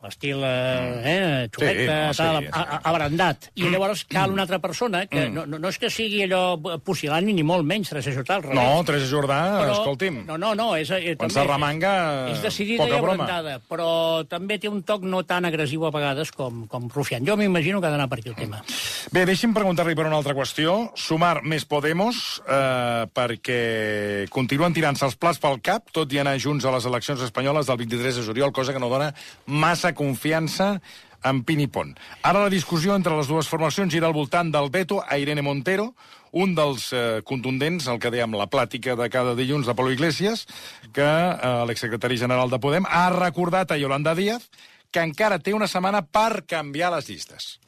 L'estil, 0.00 0.38
eh, 0.44 1.02
eh, 1.42 1.48
xuleta, 1.50 1.80
Sí, 1.80 1.86
no, 1.88 2.12
sí, 2.14 2.18
tal, 2.22 2.36
sí. 2.44 2.48
a- 2.52 2.80
abrandat. 2.84 3.48
I 3.56 3.64
llavors 3.66 4.04
cal 4.06 4.30
una 4.30 4.42
altra 4.42 4.60
persona 4.60 5.06
que 5.10 5.28
no, 5.28 5.44
no, 5.44 5.58
no 5.58 5.68
és 5.72 5.78
que 5.82 5.90
sigui 5.90 6.20
allò 6.22 6.54
pusil·lani 6.86 7.34
ni 7.34 7.42
molt 7.42 7.66
menys, 7.66 7.88
Teresa 7.90 8.12
Jordà, 8.14 8.36
al 8.36 8.44
revés. 8.44 8.54
No, 8.54 8.84
Teresa 8.86 9.08
Jordà, 9.10 9.38
Però- 9.58 9.72
escolti'm, 9.72 10.20
No, 10.28 10.38
no, 10.38 10.54
no, 10.54 10.76
és, 10.76 10.88
eh, 10.92 11.16
quan 11.16 11.26
també 11.28 11.34
s'arremanga, 11.34 12.30
és 12.30 12.40
decidida 12.42 12.86
i 12.86 12.90
broma. 12.92 13.24
abrantada, 13.24 13.60
però 13.68 14.24
també 14.28 14.60
té 14.60 14.68
un 14.68 14.84
toc 14.84 15.02
no 15.02 15.24
tan 15.24 15.44
agressiu 15.44 15.84
a 15.86 15.90
vegades 15.90 16.30
com, 16.30 16.68
com 16.68 16.88
Rufián. 16.88 17.26
Jo 17.26 17.36
m'imagino 17.36 17.80
que 17.80 17.88
ha 17.88 17.90
d'anar 17.90 18.08
per 18.08 18.20
aquí 18.20 18.28
el 18.28 18.36
tema. 18.36 18.62
Bé, 19.10 19.26
deixi'm 19.26 19.52
preguntar-li 19.52 19.96
per 19.96 20.06
una 20.06 20.16
altra 20.16 20.32
qüestió. 20.34 20.92
Sumar 20.94 21.42
més 21.42 21.64
Podemos, 21.64 22.40
eh, 22.48 23.04
perquè 23.12 24.28
continuen 24.30 24.72
tirant-se 24.72 25.04
els 25.06 25.16
plats 25.16 25.38
pel 25.42 25.60
cap, 25.60 25.90
tot 25.90 26.12
i 26.12 26.18
anar 26.20 26.38
junts 26.38 26.64
a 26.64 26.70
les 26.70 26.84
eleccions 26.86 27.20
espanyoles 27.20 27.66
del 27.66 27.76
23 27.78 28.14
de 28.16 28.22
juliol, 28.22 28.52
cosa 28.52 28.72
que 28.72 28.78
no 28.78 28.88
dona 28.88 29.12
massa 29.46 29.87
confiança 29.94 30.78
en 31.24 31.42
Pin 31.44 31.60
i 31.60 31.66
Pont. 31.66 31.96
Ara 32.22 32.44
la 32.44 32.52
discussió 32.52 32.94
entre 32.94 33.16
les 33.18 33.28
dues 33.30 33.48
formacions 33.50 33.92
gira 33.92 34.06
al 34.06 34.16
voltant 34.16 34.52
del 34.54 34.70
veto 34.70 35.02
a 35.02 35.18
Irene 35.18 35.42
Montero, 35.42 35.94
un 36.32 36.54
dels 36.54 36.90
eh, 36.92 37.20
contundents, 37.24 37.88
el 37.88 37.98
que 37.98 38.12
dèiem, 38.12 38.36
la 38.36 38.48
plàtica 38.52 38.94
de 38.98 39.08
cada 39.10 39.34
dilluns 39.34 39.66
de 39.66 39.74
Pablo 39.74 39.92
Iglesias, 39.92 40.46
que 40.92 41.04
eh, 41.04 41.52
l'exsecretari 41.68 42.18
general 42.20 42.52
de 42.52 42.60
Podem 42.60 42.86
ha 42.88 43.08
recordat 43.14 43.72
a 43.72 43.80
Yolanda 43.80 44.14
Díaz 44.14 44.48
que 44.90 45.04
encara 45.04 45.38
té 45.38 45.52
una 45.52 45.68
setmana 45.68 46.02
per 46.04 46.44
canviar 46.48 46.92
les 46.94 47.08
llistes. 47.08 47.58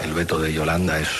El 0.00 0.12
veto 0.14 0.38
de 0.38 0.52
Yolanda 0.52 0.98
es 1.00 1.10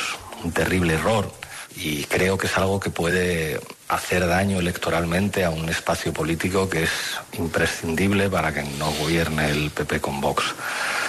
un 0.44 0.52
terrible 0.52 0.94
error 0.94 1.30
y 1.76 2.04
creo 2.04 2.38
que 2.38 2.46
es 2.46 2.56
algo 2.56 2.80
que 2.80 2.90
puede 2.90 3.60
hacer 3.92 4.26
daño 4.26 4.58
electoralmente 4.58 5.44
a 5.44 5.50
un 5.50 5.68
espacio 5.68 6.12
político 6.12 6.68
que 6.68 6.84
es 6.84 6.90
imprescindible 7.38 8.30
para 8.30 8.52
que 8.52 8.62
no 8.78 8.90
gobierne 8.92 9.50
el 9.50 9.70
PP 9.70 10.00
con 10.00 10.20
Vox. 10.20 10.54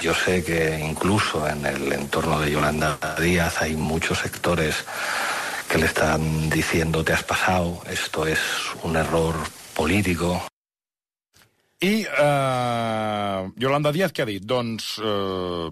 Yo 0.01 0.13
sé 0.13 0.43
que 0.43 0.79
incluso 0.79 1.47
en 1.47 1.65
el 1.65 1.91
entorno 1.93 2.39
de 2.39 2.51
Yolanda 2.51 2.97
Díaz 3.19 3.61
hay 3.61 3.75
muchos 3.75 4.19
sectores 4.19 4.83
que 5.69 5.77
le 5.77 5.85
están 5.85 6.49
diciendo 6.49 7.03
te 7.03 7.13
has 7.13 7.23
pasado, 7.23 7.81
esto 7.89 8.27
es 8.27 8.39
un 8.83 8.95
error 8.97 9.35
político, 9.73 10.45
I 11.83 12.05
eh, 12.07 13.51
Yolanda 13.59 13.91
Díaz 13.91 14.13
què 14.15 14.23
ha 14.23 14.29
dit? 14.29 14.43
Doncs 14.47 14.85
eh, 15.03 15.67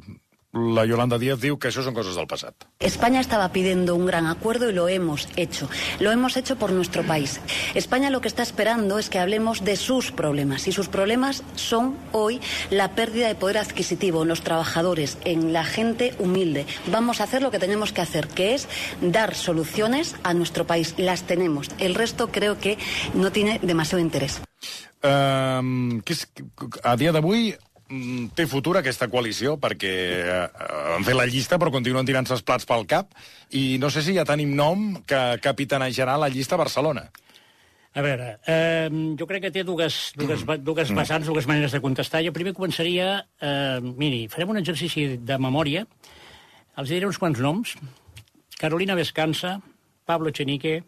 la 0.54 0.86
Yolanda 0.86 1.18
Díaz 1.18 1.40
diu 1.40 1.56
que 1.58 1.70
això 1.70 1.84
són 1.84 1.96
coses 1.96 2.18
del 2.20 2.28
passat. 2.28 2.68
España 2.80 3.22
estaba 3.22 3.52
pidiendo 3.52 3.96
un 3.96 4.06
gran 4.06 4.28
acuerdo 4.28 4.70
y 4.70 4.74
lo 4.74 4.90
hemos 4.90 5.28
hecho. 5.36 5.70
Lo 6.00 6.12
hemos 6.12 6.36
hecho 6.36 6.58
por 6.58 6.72
nuestro 6.72 7.04
país. 7.04 7.40
España 7.74 8.10
lo 8.10 8.20
que 8.20 8.28
está 8.28 8.44
esperando 8.44 9.00
es 9.00 9.10
que 9.10 9.20
hablemos 9.20 9.64
de 9.64 9.76
sus 9.78 10.12
problemas. 10.12 10.68
Y 10.68 10.72
sus 10.72 10.90
problemas 10.90 11.44
son 11.56 11.96
hoy 12.12 12.42
la 12.70 12.96
pérdida 12.96 13.28
de 13.28 13.36
poder 13.36 13.58
adquisitivo 13.58 14.24
en 14.24 14.28
los 14.28 14.42
trabajadores, 14.42 15.18
en 15.24 15.54
la 15.54 15.64
gente 15.64 16.14
humilde. 16.20 16.66
Vamos 16.88 17.22
a 17.22 17.24
hacer 17.24 17.42
lo 17.42 17.52
que 17.52 17.60
tenemos 17.60 17.94
que 17.94 18.02
hacer, 18.02 18.28
que 18.28 18.54
es 18.54 18.68
dar 19.02 19.36
soluciones 19.36 20.16
a 20.24 20.34
nuestro 20.34 20.68
país. 20.68 20.96
Las 20.98 21.24
tenemos. 21.24 21.70
El 21.80 21.96
resto 21.96 22.28
creo 22.30 22.60
que 22.60 22.78
no 23.14 23.32
tiene 23.32 23.60
demasiado 23.64 24.02
interés. 24.02 24.42
Que 25.02 26.14
és, 26.14 26.28
a 26.86 26.94
dia 26.94 27.10
d'avui 27.10 27.56
té 28.36 28.46
futur 28.48 28.78
aquesta 28.80 29.08
coalició 29.12 29.58
perquè 29.62 29.94
eh, 30.22 30.46
han 30.96 31.06
fet 31.08 31.18
la 31.18 31.28
llista 31.30 31.60
però 31.60 31.74
continuen 31.74 32.08
tirant-se 32.08 32.36
els 32.38 32.46
plats 32.46 32.68
pel 32.70 32.86
cap 32.90 33.12
i 33.58 33.78
no 33.82 33.90
sé 33.92 34.04
si 34.06 34.16
ja 34.16 34.28
tenim 34.28 34.54
nom 34.56 34.94
que 35.08 35.22
capitanejarà 35.44 36.18
la 36.20 36.32
llista 36.32 36.60
Barcelona. 36.60 37.10
A 37.92 38.04
veure, 38.06 38.38
eh, 38.48 38.88
jo 39.20 39.28
crec 39.28 39.44
que 39.44 39.52
té 39.52 39.66
dues, 39.68 40.14
dues, 40.16 40.46
dues 40.64 40.94
vessants, 40.96 41.28
dues 41.28 41.48
maneres 41.48 41.74
de 41.76 41.82
contestar. 41.84 42.22
Jo 42.24 42.32
primer 42.32 42.54
començaria... 42.56 43.26
Eh, 43.44 43.82
miri, 43.84 44.30
farem 44.32 44.54
un 44.54 44.62
exercici 44.62 45.18
de 45.20 45.38
memòria. 45.38 45.84
Els 46.80 46.94
diré 46.94 47.10
uns 47.10 47.20
quants 47.20 47.42
noms. 47.44 47.76
Carolina 48.62 48.96
Vescanza, 48.96 49.58
Pablo 50.08 50.32
Echenique, 50.32 50.86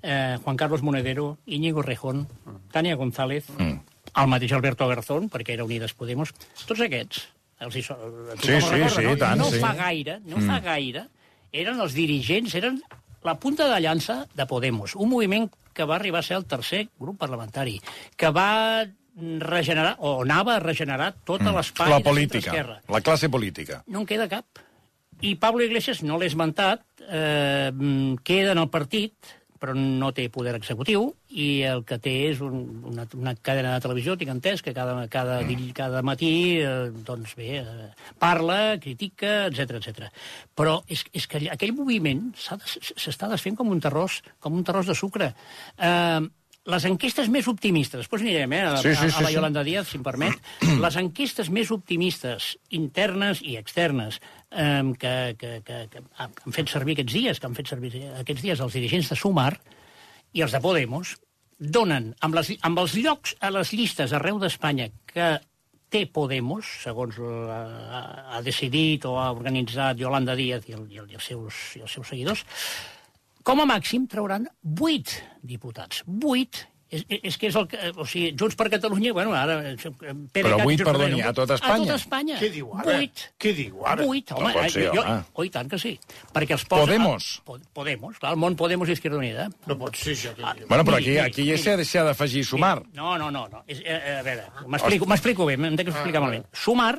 eh, 0.00 0.38
Juan 0.42 0.56
Carlos 0.56 0.82
Monedero, 0.82 1.36
Íñigo 1.44 1.82
Rejón, 1.82 2.26
Tania 2.72 2.96
González, 2.96 3.50
mm. 3.58 3.91
El 4.16 4.28
mateix 4.28 4.52
Alberto 4.56 4.88
Garzón, 4.90 5.28
perquè 5.32 5.56
era 5.56 5.64
Unides 5.64 5.94
Podemos. 5.96 6.34
Tots 6.66 6.84
aquests, 6.88 7.26
els 7.64 7.78
hi 7.78 7.84
so... 7.86 7.96
Sí, 8.36 8.58
sí, 8.58 8.58
recorda, 8.58 8.90
sí, 8.96 9.06
no? 9.06 9.16
tant, 9.20 9.40
no 9.40 9.50
sí. 9.52 9.60
fa 9.62 9.74
gaire, 9.78 10.18
no 10.26 10.38
mm. 10.40 10.48
fa 10.50 10.60
gaire, 10.64 11.06
eren 11.52 11.80
els 11.84 11.96
dirigents, 11.96 12.56
eren 12.58 12.80
la 13.22 13.36
punta 13.40 13.68
de 13.70 13.80
llança 13.80 14.22
de 14.34 14.46
Podemos, 14.50 14.96
un 14.96 15.12
moviment 15.12 15.48
que 15.72 15.86
va 15.88 15.96
arribar 15.96 16.20
a 16.20 16.26
ser 16.26 16.36
el 16.36 16.48
tercer 16.48 16.86
grup 17.00 17.18
parlamentari, 17.20 17.78
que 18.16 18.32
va 18.34 18.84
regenerar, 19.16 19.96
o 20.00 20.22
anava 20.22 20.56
a 20.56 20.60
regenerar 20.60 21.12
tota 21.28 21.52
l'espai 21.52 21.90
La 21.90 22.00
de 22.00 22.04
política, 22.04 22.50
centre-esquerra. 22.50 22.80
la 22.88 23.00
classe 23.00 23.28
política. 23.28 23.82
No 23.86 24.02
en 24.02 24.06
queda 24.06 24.28
cap. 24.28 24.62
I 25.22 25.36
Pablo 25.36 25.62
Iglesias, 25.62 26.02
no 26.02 26.18
l'he 26.18 26.26
esmentat, 26.26 26.82
eh, 27.08 27.70
mm, 27.72 28.24
queda 28.24 28.52
en 28.52 28.58
el 28.58 28.70
partit, 28.70 29.14
però 29.60 29.76
no 29.76 30.10
té 30.12 30.28
poder 30.28 30.56
executiu, 30.56 31.12
i 31.32 31.62
el 31.64 31.80
que 31.88 31.96
té 32.02 32.12
és 32.28 32.42
un, 32.44 32.58
una, 32.90 33.06
una 33.16 33.32
cadena 33.40 33.72
de 33.74 33.80
televisió, 33.86 34.16
tinc 34.20 34.30
entès, 34.34 34.60
que 34.62 34.74
cada, 34.76 34.94
cada, 35.08 35.38
dill- 35.48 35.72
cada 35.76 36.02
matí 36.04 36.58
eh, 36.60 36.90
doncs 37.06 37.32
bé, 37.38 37.62
eh, 37.62 37.88
parla, 38.20 38.76
critica, 38.82 39.46
etc 39.48 39.78
etc. 39.80 40.10
Però 40.54 40.82
és, 40.92 41.06
és 41.16 41.26
que 41.26 41.40
aquell 41.54 41.72
moviment 41.78 42.28
s'ha 42.36 42.58
de- 42.60 42.68
s'està 42.92 43.30
desfent 43.32 43.56
com 43.56 43.72
un 43.72 43.80
terrós, 43.80 44.20
com 44.44 44.54
un 44.60 44.64
terrós 44.68 44.86
de 44.92 44.94
sucre. 44.98 45.32
Eh, 45.78 46.20
les 46.70 46.84
enquestes 46.86 47.26
més 47.26 47.48
optimistes, 47.50 48.04
després 48.04 48.22
anirem 48.22 48.52
eh, 48.54 48.60
a, 48.68 48.76
Sí, 48.78 48.92
sí, 48.94 49.08
sí, 49.10 49.16
a 49.18 49.22
la 49.24 49.30
sí. 49.32 49.34
Yolanda 49.34 49.64
Díaz, 49.66 49.88
si 49.90 49.98
em 49.98 50.04
permet, 50.06 50.36
les 50.84 50.96
enquestes 51.00 51.48
més 51.50 51.72
optimistes, 51.74 52.52
internes 52.70 53.40
i 53.42 53.56
externes, 53.58 54.20
eh, 54.52 54.82
que, 55.00 55.14
que, 55.40 55.56
que, 55.66 55.80
que 55.90 56.04
han 56.22 56.54
fet 56.54 56.70
servir 56.70 56.94
aquests 57.00 57.16
dies, 57.16 57.40
que 57.40 57.48
han 57.50 57.56
fet 57.58 57.72
servir 57.72 57.90
aquests 58.20 58.44
dies 58.46 58.62
els 58.62 58.76
dirigents 58.78 59.10
de 59.10 59.18
Sumar 59.18 59.54
i 60.32 60.42
els 60.44 60.54
de 60.54 60.60
Podemos, 60.64 61.16
donen 61.58 62.10
amb, 62.20 62.36
les, 62.38 62.52
amb 62.66 62.82
els 62.82 62.96
llocs 62.98 63.36
a 63.40 63.52
les 63.54 63.72
llistes 63.76 64.14
arreu 64.16 64.40
d'Espanya 64.42 64.88
que 65.06 65.36
té 65.92 66.06
Podemos, 66.08 66.66
segons 66.82 67.18
la, 67.20 67.60
ha 68.32 68.40
decidit 68.44 69.04
o 69.06 69.18
ha 69.20 69.28
organitzat 69.34 70.00
Yolanda 70.00 70.34
Díaz 70.38 70.66
i, 70.68 70.76
el, 70.78 70.88
i, 70.88 70.98
el, 71.02 71.10
i, 71.12 71.20
els, 71.20 71.28
seus, 71.28 71.62
i 71.76 71.84
els 71.84 71.96
seus 71.98 72.08
seguidors, 72.08 72.44
com 73.44 73.60
a 73.60 73.66
màxim 73.68 74.06
trauran 74.08 74.46
8 74.64 75.18
diputats. 75.42 76.04
8 76.06 76.71
és, 76.92 77.02
és 77.24 77.36
que 77.40 77.48
és 77.48 77.56
el 77.56 77.66
que... 77.70 77.78
O 77.96 78.04
sigui, 78.04 78.34
Junts 78.38 78.54
per 78.60 78.66
Catalunya, 78.72 79.14
bueno, 79.16 79.32
ara... 79.34 79.56
eh, 79.72 79.76
PDeCAT, 79.80 80.34
Però 80.36 80.58
vuit, 80.62 80.82
perdoni, 80.84 81.22
a 81.24 81.32
tot 81.36 81.50
Espanya? 81.56 81.74
A 81.74 81.86
tot 81.88 81.94
Espanya. 81.96 82.38
Què 82.42 82.50
diu 82.52 82.72
ara? 82.76 82.96
Vuit. 82.98 83.22
Què 83.40 83.52
diu 83.56 83.86
ara? 83.88 84.04
Vuit, 84.06 84.32
home. 84.36 84.44
No 84.44 84.52
pot 84.58 84.74
ser, 84.74 84.82
eh, 84.84 84.90
jo, 84.94 85.02
home. 85.06 85.22
Oh, 85.32 85.46
i 85.48 85.52
tant 85.54 85.70
que 85.72 85.78
sí. 85.80 85.94
Perquè 86.34 86.56
els 86.58 86.66
posa... 86.68 86.84
Podemos. 86.84 87.30
Po- 87.48 87.58
Podemos, 87.72 88.18
clar, 88.20 88.34
el 88.36 88.40
món 88.42 88.56
Podemos 88.60 88.90
i 88.92 88.96
Izquierda 88.98 89.18
Unida. 89.22 89.48
No 89.66 89.78
pot 89.80 89.96
ser 89.96 90.12
això 90.18 90.34
que 90.36 90.44
diu. 90.60 90.68
Bueno, 90.68 90.84
però 90.84 90.98
aquí, 91.00 91.16
aquí 91.22 91.48
ja 91.48 91.56
s'ha 91.84 92.04
d'afegir 92.10 92.44
sumar. 92.44 92.82
No, 92.92 93.16
no, 93.18 93.30
no. 93.32 93.46
no. 93.48 93.64
És, 93.66 93.80
eh, 93.84 94.18
a 94.18 94.22
veure, 94.26 94.44
m'explico 94.68 95.08
m'explico 95.08 95.48
bé, 95.48 95.56
m'hem 95.56 95.74
d'explicar 95.80 96.20
Ah, 96.20 96.26
malament. 96.26 96.44
Sumar, 96.52 96.92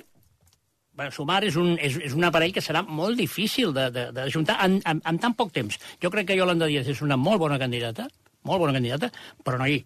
bueno, 0.94 1.12
sumar 1.12 1.44
és 1.46 1.56
un, 1.58 1.74
és, 1.82 1.96
és 2.10 2.14
un 2.18 2.24
aparell 2.28 2.54
que 2.54 2.62
serà 2.62 2.82
molt 2.86 3.18
difícil 3.18 3.72
de, 3.74 3.88
de, 3.94 4.04
de 4.14 4.26
juntar 4.34 4.58
en, 4.66 4.80
en, 4.86 5.00
en 5.06 5.20
tan 5.22 5.34
poc 5.38 5.52
temps. 5.54 5.78
Jo 6.02 6.10
crec 6.14 6.28
que 6.30 6.38
Yolanda 6.38 6.68
Díaz 6.70 6.88
és 6.92 7.02
una 7.06 7.18
molt 7.18 7.42
bona 7.42 7.58
candidata, 7.62 8.06
molt 8.48 8.64
bona 8.64 8.76
candidata, 8.76 9.12
però 9.44 9.60
no 9.60 9.68
hi, 9.70 9.82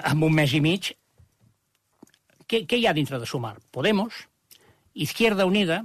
en 0.00 0.22
un 0.22 0.34
mes 0.34 0.54
i 0.56 0.60
mig, 0.64 0.92
què, 2.48 2.64
què 2.68 2.78
hi 2.78 2.86
ha 2.86 2.94
dintre 2.96 3.20
de 3.20 3.28
sumar? 3.28 3.56
Podemos, 3.72 4.24
Izquierda 4.94 5.46
Unida, 5.46 5.84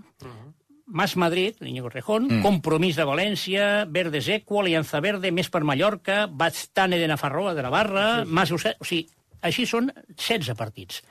Más 0.90 1.16
Madrid, 1.18 1.56
Íñigo 1.62 1.90
Rejón, 1.90 2.26
mm. 2.26 2.42
Compromís 2.42 2.98
de 2.98 3.06
València, 3.06 3.86
Verdes 3.86 4.28
Equo, 4.28 4.62
Alianza 4.62 5.00
Verde, 5.06 5.32
Més 5.32 5.50
per 5.54 5.62
Mallorca, 5.62 6.24
Bastane 6.26 6.98
de 6.98 7.08
Nafarroa, 7.08 7.54
de 7.54 7.66
Navarra, 7.66 8.06
sí, 8.20 8.26
sí. 8.26 8.34
Mas. 8.34 8.52
O 8.52 8.60
sigui, 8.60 9.04
així 9.46 9.68
són 9.70 9.92
16 10.16 10.58
partits. 10.58 11.04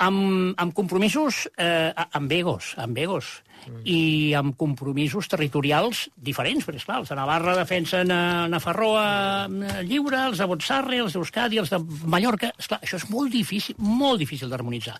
Amb, 0.00 0.56
amb 0.58 0.74
compromisos 0.74 1.44
eh, 1.60 1.92
amb 1.94 2.32
egos, 2.32 2.74
amb 2.80 2.98
egos. 2.98 3.40
I 3.84 4.32
amb 4.38 4.56
compromisos 4.60 5.28
territorials 5.30 6.06
diferents, 6.16 6.66
perquè, 6.66 6.80
esclar, 6.82 7.00
els 7.02 7.12
de 7.12 7.18
Navarra 7.18 7.56
defensen 7.58 8.12
a 8.14 8.22
Nafarroa 8.52 9.04
eh, 9.46 9.82
lliure, 9.88 10.26
els 10.30 10.40
de 10.42 10.48
Botsarre, 10.50 11.00
els 11.04 11.16
d'Euskadi, 11.16 11.60
els 11.62 11.72
de 11.72 11.80
Mallorca... 12.10 12.52
Esclar, 12.60 12.80
això 12.84 13.00
és 13.00 13.08
molt 13.12 13.32
difícil, 13.34 13.78
molt 13.78 14.20
difícil 14.22 14.50
d'harmonitzar. 14.52 14.98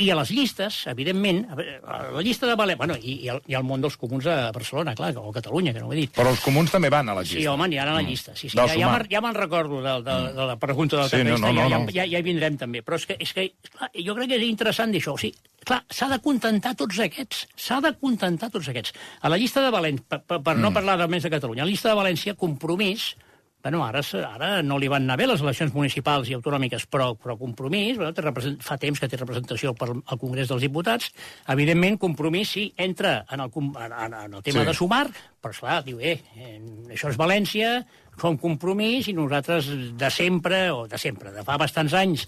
I 0.00 0.06
a 0.10 0.16
les 0.16 0.30
llistes, 0.32 0.78
evidentment, 0.88 1.42
a 1.84 1.98
la 2.14 2.22
llista 2.24 2.46
de 2.48 2.54
València, 2.56 2.78
bueno, 2.80 2.94
i, 2.96 3.18
i, 3.26 3.28
el, 3.28 3.42
i 3.52 3.56
el 3.58 3.64
món 3.68 3.82
dels 3.84 3.98
comuns 4.00 4.24
a 4.32 4.50
Barcelona, 4.54 4.94
clar, 4.96 5.10
o 5.20 5.30
Catalunya, 5.34 5.74
que 5.76 5.80
no 5.82 5.90
ho 5.90 5.92
he 5.92 5.98
dit. 5.98 6.12
Però 6.16 6.30
els 6.32 6.40
comuns 6.40 6.72
també 6.72 6.88
van 6.92 7.08
a 7.12 7.14
la 7.18 7.24
Sí, 7.24 7.36
llista. 7.36 7.52
home, 7.52 7.68
n'hi 7.68 7.78
ha 7.78 7.84
a 7.84 7.94
la 7.98 8.02
llista. 8.06 8.32
Sí, 8.34 8.48
sí, 8.48 8.56
ja, 8.56 8.64
ja, 8.66 8.88
me'n- 8.88 9.08
ja 9.12 9.20
recordo 9.36 9.82
de, 9.84 9.94
de, 10.06 10.16
de 10.38 10.46
la 10.52 10.56
pregunta 10.56 10.96
del 11.02 11.10
Sí, 11.10 11.22
no, 11.24 11.36
no, 11.38 11.52
no, 11.52 11.68
ja, 11.68 11.78
no. 11.78 11.86
ja, 11.92 12.06
ja, 12.08 12.18
hi 12.18 12.22
vindrem 12.22 12.56
també. 12.56 12.82
Però 12.82 12.96
és 12.96 13.04
que, 13.06 13.16
és 13.20 13.32
que 13.36 13.50
clar, 13.76 13.90
jo 13.94 14.14
crec 14.16 14.28
que 14.32 14.36
és 14.40 14.48
interessant 14.48 14.90
dir 14.92 15.02
això. 15.02 15.12
O 15.14 15.18
sigui, 15.20 15.36
clar, 15.68 15.82
s'ha 15.90 16.08
de 16.08 16.18
contentar 16.24 16.74
tots 16.74 16.98
aquests. 16.98 17.46
S'ha 17.56 17.80
de 17.84 17.92
contentar 18.00 18.48
tots 18.50 18.68
aquests. 18.72 18.94
A 19.20 19.28
la 19.28 19.36
llista 19.36 19.60
de 19.60 19.70
València, 19.70 20.04
per, 20.08 20.22
per, 20.24 20.40
per 20.42 20.56
no 20.56 20.70
Mm. 20.70 20.74
parlar 20.80 20.96
només 20.98 21.22
de 21.22 21.30
Catalunya, 21.30 21.62
a 21.62 21.66
la 21.66 21.70
llista 21.70 21.90
de 21.92 21.98
València, 22.00 22.34
compromís, 22.34 23.16
Bueno, 23.62 23.82
ara, 23.84 24.00
ara 24.24 24.62
no 24.64 24.78
li 24.80 24.88
van 24.88 25.04
anar 25.04 25.18
bé 25.20 25.26
les 25.28 25.42
eleccions 25.44 25.74
municipals 25.74 26.30
i 26.30 26.36
autonòmiques, 26.38 26.86
però, 26.88 27.10
però 27.20 27.36
Compromís 27.36 27.98
bueno, 27.98 28.14
té 28.16 28.24
represent, 28.24 28.56
fa 28.64 28.78
temps 28.80 29.00
que 29.00 29.08
té 29.08 29.18
representació 29.20 29.74
per, 29.76 29.90
al 29.92 30.20
Congrés 30.20 30.48
dels 30.48 30.64
Diputats. 30.64 31.10
Evidentment, 31.52 31.98
Compromís 32.00 32.54
sí, 32.56 32.70
entra 32.80 33.18
en 33.30 33.44
el, 33.44 33.50
en, 33.52 33.92
en, 33.92 34.34
el 34.34 34.42
tema 34.42 34.62
Sí. 34.64 34.66
de 34.70 34.74
sumar, 34.74 35.06
però 35.40 35.52
esclar, 35.52 35.82
diu, 35.84 36.00
eh, 36.00 36.16
eh, 36.36 36.56
això 36.94 37.12
és 37.12 37.20
València, 37.20 37.82
som 38.20 38.36
Compromís 38.40 39.08
i 39.08 39.14
nosaltres 39.16 39.68
de 39.96 40.10
sempre, 40.10 40.70
o 40.72 40.86
de 40.88 40.98
sempre, 41.00 41.32
de 41.32 41.44
fa 41.44 41.56
bastants 41.60 41.94
anys, 41.96 42.26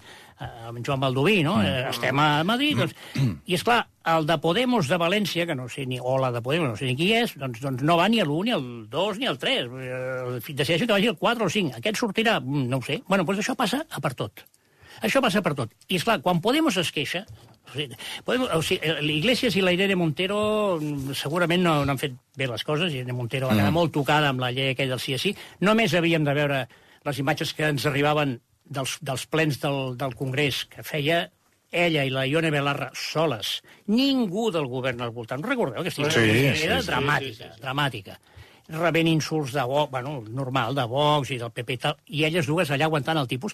amb 0.67 0.81
Joan 0.85 1.01
Baldoví, 1.01 1.41
no? 1.45 1.57
Eh, 1.63 1.89
estem 1.89 2.19
a 2.19 2.43
Madrid, 2.47 2.79
doncs... 2.79 2.95
I, 3.19 3.55
és 3.57 3.63
clar 3.65 3.83
el 4.13 4.27
de 4.27 4.37
Podemos 4.43 4.89
de 4.91 4.99
València, 4.99 5.45
que 5.47 5.55
no 5.55 5.69
sé 5.71 5.85
ni... 5.87 5.99
o 6.01 6.17
la 6.19 6.31
de 6.35 6.41
Podemos, 6.43 6.73
no 6.73 6.79
sé 6.79 6.89
ni 6.89 6.97
qui 6.99 7.11
és, 7.15 7.35
doncs, 7.39 7.61
doncs 7.63 7.85
no 7.87 7.97
va 7.99 8.09
ni 8.11 8.19
a 8.19 8.27
l'1, 8.27 8.43
ni 8.47 8.55
al 8.55 8.65
2, 8.91 9.21
ni 9.21 9.29
al 9.29 9.39
3. 9.39 9.71
Eh, 9.79 10.41
Decideixen 10.49 10.87
que 10.87 10.95
vagi 10.95 11.11
al 11.11 11.19
4 11.19 11.47
o 11.47 11.53
5. 11.55 11.79
Aquest 11.79 12.01
sortirà, 12.01 12.39
mm, 12.41 12.67
no 12.71 12.81
ho 12.81 12.85
sé. 12.85 13.01
Bueno, 13.07 13.23
doncs 13.27 13.43
això 13.45 13.55
passa 13.59 13.83
a 13.89 14.03
per 14.03 14.13
tot. 14.19 14.45
Això 15.01 15.23
passa 15.23 15.41
per 15.41 15.55
tot. 15.57 15.73
I, 15.87 15.97
és 15.97 16.05
clar 16.05 16.19
quan 16.25 16.43
Podemos 16.43 16.77
es 16.77 16.91
queixa... 16.93 17.25
O 17.63 17.77
sigui, 17.77 17.95
Podemos, 18.27 18.51
o 18.51 18.61
sigui, 18.61 18.81
eh, 18.83 18.99
l'Iglesias 19.01 19.55
i 19.55 19.63
la 19.63 19.71
Irene 19.73 19.95
Montero 19.95 20.39
mm, 20.81 21.15
segurament 21.17 21.63
no, 21.63 21.79
no 21.87 21.95
han 21.95 22.01
fet 22.01 22.15
bé 22.37 22.49
les 22.51 22.67
coses. 22.67 22.91
Irene 22.91 23.15
Montero 23.15 23.49
va 23.49 23.57
quedar 23.57 23.73
molt 23.75 23.95
tocada 23.95 24.33
amb 24.33 24.43
la 24.43 24.51
llei 24.51 24.73
aquella 24.73 24.97
del 24.97 25.03
sí 25.03 25.15
a 25.15 25.21
sí. 25.21 25.31
Només 25.63 25.95
havíem 25.95 26.27
de 26.27 26.35
veure 26.35 26.65
les 27.03 27.19
imatges 27.19 27.53
que 27.55 27.67
ens 27.71 27.85
arribaven 27.87 28.37
dels, 28.65 28.97
dels 29.01 29.25
plens 29.27 29.59
del, 29.61 29.95
del 29.97 30.15
Congrés 30.15 30.65
que 30.71 30.83
feia 30.83 31.29
ella 31.73 32.03
i 32.05 32.11
la 32.13 32.27
Ione 32.29 32.51
Belarra 32.53 32.91
soles. 32.93 33.61
Ningú 33.89 34.51
del 34.53 34.67
govern 34.69 35.01
al 35.01 35.09
voltant. 35.15 35.41
No 35.41 35.49
recordeu 35.49 35.81
aquesta 35.81 36.05
Sí, 36.11 36.19
imatge? 36.21 36.55
sí, 36.59 36.67
Era 36.67 36.81
sí, 36.81 36.87
dramàtica, 36.91 37.51
dramàtica 37.61 38.19
rebent 38.73 39.09
insults 39.11 39.51
de 39.51 39.61
Vox, 39.67 39.91
bueno, 39.91 40.23
normal, 40.31 40.73
de 40.73 40.85
Vox 40.87 41.33
i 41.35 41.37
del 41.37 41.51
PP 41.51 41.73
i 41.75 41.77
tal, 41.83 41.97
i 42.07 42.21
elles 42.23 42.47
dues 42.47 42.69
allà 42.71 42.85
aguantant 42.87 43.19
el 43.19 43.27
tipus. 43.27 43.51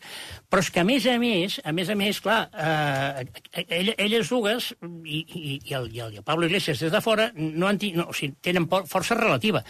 Però 0.48 0.62
és 0.62 0.70
que, 0.70 0.84
a 0.84 0.86
més 0.86 1.08
a 1.10 1.16
més, 1.20 1.56
a 1.66 1.74
més 1.74 1.90
a 1.90 1.96
més, 1.98 2.20
clar, 2.22 2.44
eh, 2.54 3.26
ell- 3.66 3.96
elles 3.98 4.30
dues, 4.30 4.68
i, 5.04 5.24
i, 5.26 5.56
i, 5.66 5.74
el, 5.74 5.90
i 5.98 6.00
el 6.06 6.22
Pablo 6.24 6.46
Iglesias 6.46 6.80
des 6.86 6.94
de 6.94 7.02
fora, 7.02 7.32
no, 7.36 7.68
han, 7.68 7.80
no 7.98 8.06
o 8.12 8.14
sigui, 8.14 8.36
tenen 8.40 8.70
força 8.70 9.18
relativa. 9.18 9.64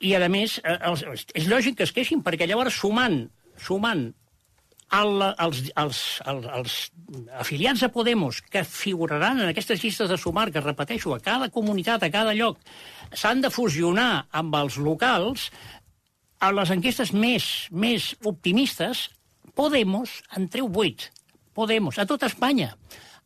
I, 0.00 0.14
a 0.16 0.28
més, 0.32 0.56
eh, 0.64 0.78
els, 0.88 1.04
és 1.36 1.46
lògic 1.52 1.76
que 1.78 1.84
es 1.86 1.92
queixin, 1.92 2.24
perquè 2.24 2.48
llavors 2.48 2.80
sumant, 2.80 3.26
sumant 3.60 4.08
el, 4.94 5.22
els, 5.42 5.60
els, 5.80 6.00
els, 6.30 6.46
els 6.58 6.74
afiliats 7.40 7.82
a 7.82 7.90
Podemos 7.92 8.40
que 8.50 8.64
figuraran 8.68 9.40
en 9.42 9.50
aquestes 9.50 9.82
llistes 9.82 10.10
de 10.10 10.18
sumar, 10.20 10.50
que 10.52 10.62
repeteixo, 10.62 11.14
a 11.14 11.22
cada 11.22 11.50
comunitat, 11.50 12.04
a 12.04 12.12
cada 12.14 12.34
lloc, 12.36 12.60
s'han 13.12 13.42
de 13.42 13.50
fusionar 13.50 14.26
amb 14.30 14.54
els 14.60 14.78
locals, 14.78 15.48
a 16.44 16.50
les 16.52 16.70
enquestes 16.74 17.14
més, 17.16 17.68
més 17.70 18.12
optimistes, 18.24 19.08
Podemos 19.54 20.10
en 20.34 20.48
treu 20.50 20.66
8. 20.66 21.10
Podemos, 21.54 21.98
a 22.02 22.06
tota 22.10 22.26
Espanya. 22.26 22.72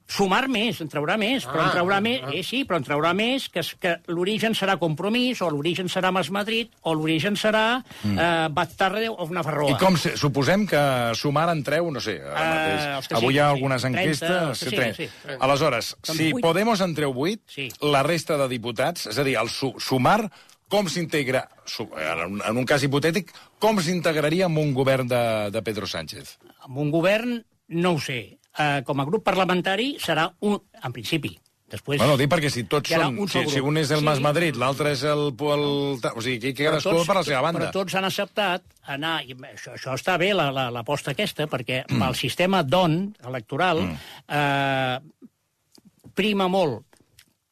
Sumar 0.08 0.46
més, 0.48 0.78
en 0.80 0.88
traurà 0.88 1.18
més, 1.20 1.44
però 1.44 1.60
en 1.60 1.66
Ah, 1.68 1.72
traurà 1.74 1.98
més, 2.00 2.22
ah. 2.24 2.30
eh, 2.32 2.40
sí, 2.42 2.62
però 2.64 2.78
en 2.80 2.84
traurà 2.86 3.10
més 3.12 3.48
que, 3.52 3.60
que 3.78 3.90
l'origen 4.08 4.54
serà 4.56 4.78
Compromís, 4.80 5.42
o 5.44 5.50
l'origen 5.52 5.90
serà 5.92 6.08
Mas 6.16 6.30
Madrid, 6.32 6.70
o 6.88 6.94
l'origen 6.96 7.36
serà 7.36 7.82
mm. 7.82 8.16
eh, 8.16 8.48
Battarre 8.56 9.10
o 9.12 9.26
Nafarroa. 9.28 9.74
I 9.74 9.76
com 9.78 9.98
se, 10.00 10.14
suposem 10.16 10.64
que 10.66 10.80
sumar 11.14 11.50
en 11.52 11.60
treu, 11.62 11.90
no 11.92 12.00
sé, 12.00 12.16
ara 12.24 12.40
Eh, 12.40 12.54
mateix. 12.54 12.86
els 12.96 13.08
que 13.08 13.14
avui 13.20 13.34
sí, 13.34 13.36
hi 13.36 13.38
ha 13.42 13.50
sí, 13.50 13.54
algunes 13.58 13.82
30, 13.82 14.00
enquestes... 14.00 14.58
sí, 14.58 14.76
tre- 14.76 14.94
sí, 14.96 15.08
sí. 15.12 15.36
Aleshores, 15.38 15.92
Doncs 16.06 16.16
si 16.22 16.32
vuit. 16.32 16.42
Podemos 16.48 16.80
en 16.80 16.94
treu 16.96 17.12
8, 17.12 17.42
Sí. 17.52 17.68
la 17.82 18.02
resta 18.02 18.38
de 18.40 18.48
diputats, 18.48 19.06
és 19.12 19.18
a 19.18 19.24
dir, 19.28 19.36
el 19.36 19.50
su 19.52 19.74
sumar, 19.78 20.30
com 20.68 20.88
s'integra, 20.88 21.46
en 21.76 22.56
un- 22.56 22.64
cas 22.64 22.82
hipotètic, 22.82 23.30
com 23.58 23.76
s'integraria 23.80 24.46
en 24.48 24.56
un 24.56 24.72
govern 24.72 25.06
de, 25.08 25.50
de 25.52 25.62
Pedro 25.62 25.86
Sánchez? 25.86 26.38
Amb 26.64 26.78
un 26.78 26.90
govern, 26.90 27.42
no 27.68 27.92
ho 27.92 28.00
sé. 28.00 28.38
Uh, 28.58 28.80
com 28.82 28.98
a 28.98 29.04
grup 29.06 29.22
parlamentari 29.22 29.92
serà 30.02 30.24
un... 30.42 30.56
En 30.82 30.94
principi. 30.94 31.36
Després... 31.68 32.00
Bueno, 32.00 32.16
dic 32.16 32.30
perquè 32.32 32.48
si 32.50 32.64
tots 32.64 32.90
són... 32.90 33.18
un 33.22 33.28
Si, 33.28 33.42
si 33.52 33.60
un 33.60 33.76
és 33.76 33.90
el 33.92 34.00
Sí. 34.00 34.06
Mas 34.06 34.22
Madrid, 34.24 34.56
l'altre 34.58 34.94
és 34.96 35.02
el, 35.06 35.28
el... 35.36 35.64
O 36.00 36.22
sigui, 36.24 36.38
aquí 36.40 36.54
cadascú 36.64 37.02
per 37.06 37.18
la 37.20 37.24
seva 37.26 37.42
banda. 37.44 37.60
Però 37.66 37.74
tots 37.82 37.94
han 37.98 38.08
acceptat 38.08 38.64
anar... 38.94 39.18
I 39.28 39.36
això, 39.52 39.74
això 39.76 39.94
està 39.98 40.16
bé, 40.18 40.32
la- 40.34 40.48
la- 40.54 40.70
l'aposta 40.74 41.12
aquesta, 41.12 41.46
perquè 41.50 41.82
mm. 41.84 42.02
el 42.08 42.16
sistema 42.18 42.62
DON 42.64 42.98
electoral 43.28 43.84
mm. 43.84 43.98
eh, 44.40 46.08
prima 46.16 46.48
molt 46.48 46.86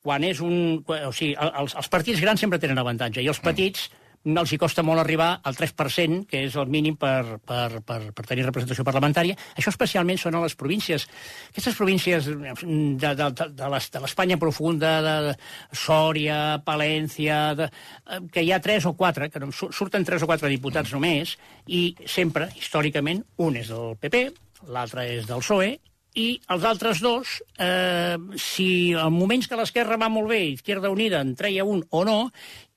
quan 0.06 0.25
és 0.25 0.40
un... 0.40 0.80
O 0.86 1.12
sigui, 1.12 1.34
el- 1.34 1.54
els, 1.62 1.76
els 1.76 1.92
partits 1.92 2.22
grans 2.25 2.40
sempre 2.40 2.58
tenen 2.62 2.78
avantatge, 2.80 3.20
i 3.20 3.28
els 3.30 3.42
petits 3.44 3.90
no 4.26 4.42
els 4.42 4.52
hi 4.52 4.59
costa 4.59 4.83
molt 4.87 5.00
arribar 5.00 5.28
al 5.47 5.54
3%, 5.56 6.25
que 6.30 6.42
és 6.49 6.56
el 6.59 6.66
mínim 6.73 6.97
per, 6.99 7.38
per, 7.47 7.80
per, 7.87 7.99
per 8.16 8.25
tenir 8.26 8.47
representació 8.47 8.85
parlamentària. 8.87 9.37
Això 9.54 9.71
especialment 9.71 10.18
són 10.18 10.35
a 10.35 10.42
les 10.42 10.56
províncies. 10.59 11.06
Aquestes 11.52 11.78
províncies 11.78 12.26
de, 12.26 12.54
de, 12.99 13.14
de, 13.14 13.49
de 13.54 13.71
l'Es- 13.73 13.90
de 13.95 14.02
l'Espanya 14.02 14.38
profunda, 14.42 14.97
de, 15.04 15.16
de 15.28 15.35
Sòria, 15.78 16.40
Palència, 16.66 17.40
de, 17.59 17.71
eh, 17.71 18.21
que 18.33 18.42
hi 18.42 18.52
ha 18.52 18.62
tres 18.62 18.87
o 18.90 18.97
quatre, 18.99 19.30
que 19.30 19.42
surten 19.54 20.04
tres 20.04 20.26
o 20.26 20.30
quatre 20.30 20.50
diputats 20.50 20.92
només, 20.97 21.37
i 21.66 21.88
sempre, 22.04 22.50
històricament, 22.59 23.23
un 23.47 23.56
és 23.62 23.71
del 23.71 23.95
PP, 24.00 24.26
l'altre 24.73 25.06
és 25.16 25.28
del 25.28 25.45
PSOE, 25.45 25.76
i 26.16 26.26
els 26.54 26.64
altres 26.64 27.02
dos, 27.04 27.37
eh, 27.61 28.16
si 28.40 28.68
en 28.96 29.12
moments 29.12 29.49
que 29.49 29.58
l'esquerra 29.58 29.99
va 30.00 30.08
molt 30.08 30.30
bé, 30.32 30.40
Izquierda 30.54 30.90
Unida 30.90 31.20
en 31.20 31.35
treia 31.37 31.66
un 31.68 31.82
o 31.90 32.04
no, 32.08 32.18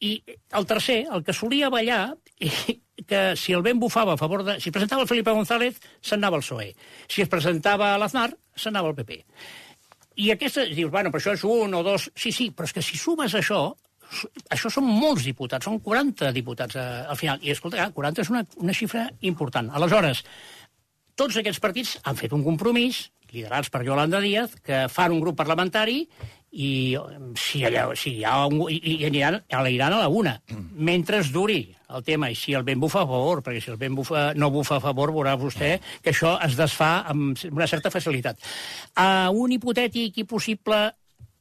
i 0.03 0.17
el 0.59 0.67
tercer, 0.67 1.05
el 1.07 1.23
que 1.23 1.35
solia 1.35 1.71
ballar, 1.71 2.17
que 3.09 3.21
si 3.39 3.55
el 3.55 3.63
vent 3.63 3.79
bufava 3.79 4.13
a 4.13 4.19
favor 4.19 4.43
de... 4.43 4.59
Si 4.59 4.75
presentava 4.75 5.05
el 5.05 5.07
Felipe 5.07 5.31
González, 5.31 5.79
se'n 6.01 6.19
anava 6.19 6.39
al 6.39 6.43
PSOE. 6.43 6.73
Si 7.07 7.23
es 7.23 7.31
presentava 7.31 7.93
l'Aznar, 8.01 8.29
se'n 8.55 8.75
anava 8.75 8.91
al 8.91 8.97
PP. 8.99 9.21
I 10.19 10.33
aquesta, 10.35 10.65
dius, 10.67 10.91
bueno, 10.91 11.13
però 11.13 11.23
això 11.23 11.37
és 11.37 11.45
un 11.47 11.77
o 11.79 11.83
dos... 11.85 12.09
Sí, 12.19 12.33
sí, 12.35 12.49
però 12.51 12.67
és 12.67 12.75
que 12.75 12.83
si 12.83 12.99
sumes 12.99 13.35
això, 13.39 13.61
això 14.51 14.71
són 14.73 14.87
molts 14.89 15.23
diputats, 15.29 15.63
són 15.69 15.79
40 15.85 16.33
diputats 16.35 16.75
eh, 16.75 16.87
al 17.07 17.19
final. 17.19 17.39
I 17.39 17.53
escolta, 17.55 17.79
clar, 17.79 17.93
40 17.95 18.25
és 18.25 18.33
una, 18.33 18.43
una 18.59 18.75
xifra 18.75 19.05
important. 19.31 19.71
Aleshores, 19.79 20.25
tots 21.19 21.39
aquests 21.39 21.63
partits 21.63 21.95
han 22.07 22.19
fet 22.19 22.35
un 22.35 22.43
compromís, 22.45 23.05
liderats 23.33 23.71
per 23.73 23.83
Yolanda 23.85 24.21
Díaz, 24.23 24.55
que 24.65 24.87
fan 24.91 25.15
un 25.15 25.21
grup 25.23 25.37
parlamentari 25.39 26.03
i 26.49 26.97
si, 27.37 27.61
allà, 27.65 27.83
si 27.93 28.15
hi 28.17 28.23
ha 28.25 28.45
un, 28.47 28.63
i, 28.73 28.79
i 28.95 29.05
aniran, 29.05 29.37
aniran 29.53 29.93
a 29.93 29.99
la 30.01 30.07
una, 30.09 30.39
mentre 30.73 31.19
es 31.21 31.29
duri 31.33 31.61
el 31.89 32.03
tema, 32.05 32.29
i 32.29 32.37
si 32.37 32.53
el 32.57 32.65
vent 32.65 32.81
bufa 32.81 33.03
a 33.03 33.09
favor, 33.09 33.41
perquè 33.45 33.61
si 33.61 33.71
el 33.73 33.77
vent 33.81 33.95
bufa, 33.97 34.31
no 34.37 34.49
bufa 34.53 34.77
a 34.77 34.83
favor, 34.83 35.13
veurà 35.13 35.35
vostè 35.37 35.75
que 36.03 36.13
això 36.13 36.35
es 36.45 36.57
desfà 36.57 36.91
amb 37.09 37.37
una 37.51 37.67
certa 37.69 37.89
facilitat. 37.93 38.41
A 38.97 39.29
un 39.33 39.53
hipotètic 39.53 40.21
i 40.21 40.27
possible 40.29 40.81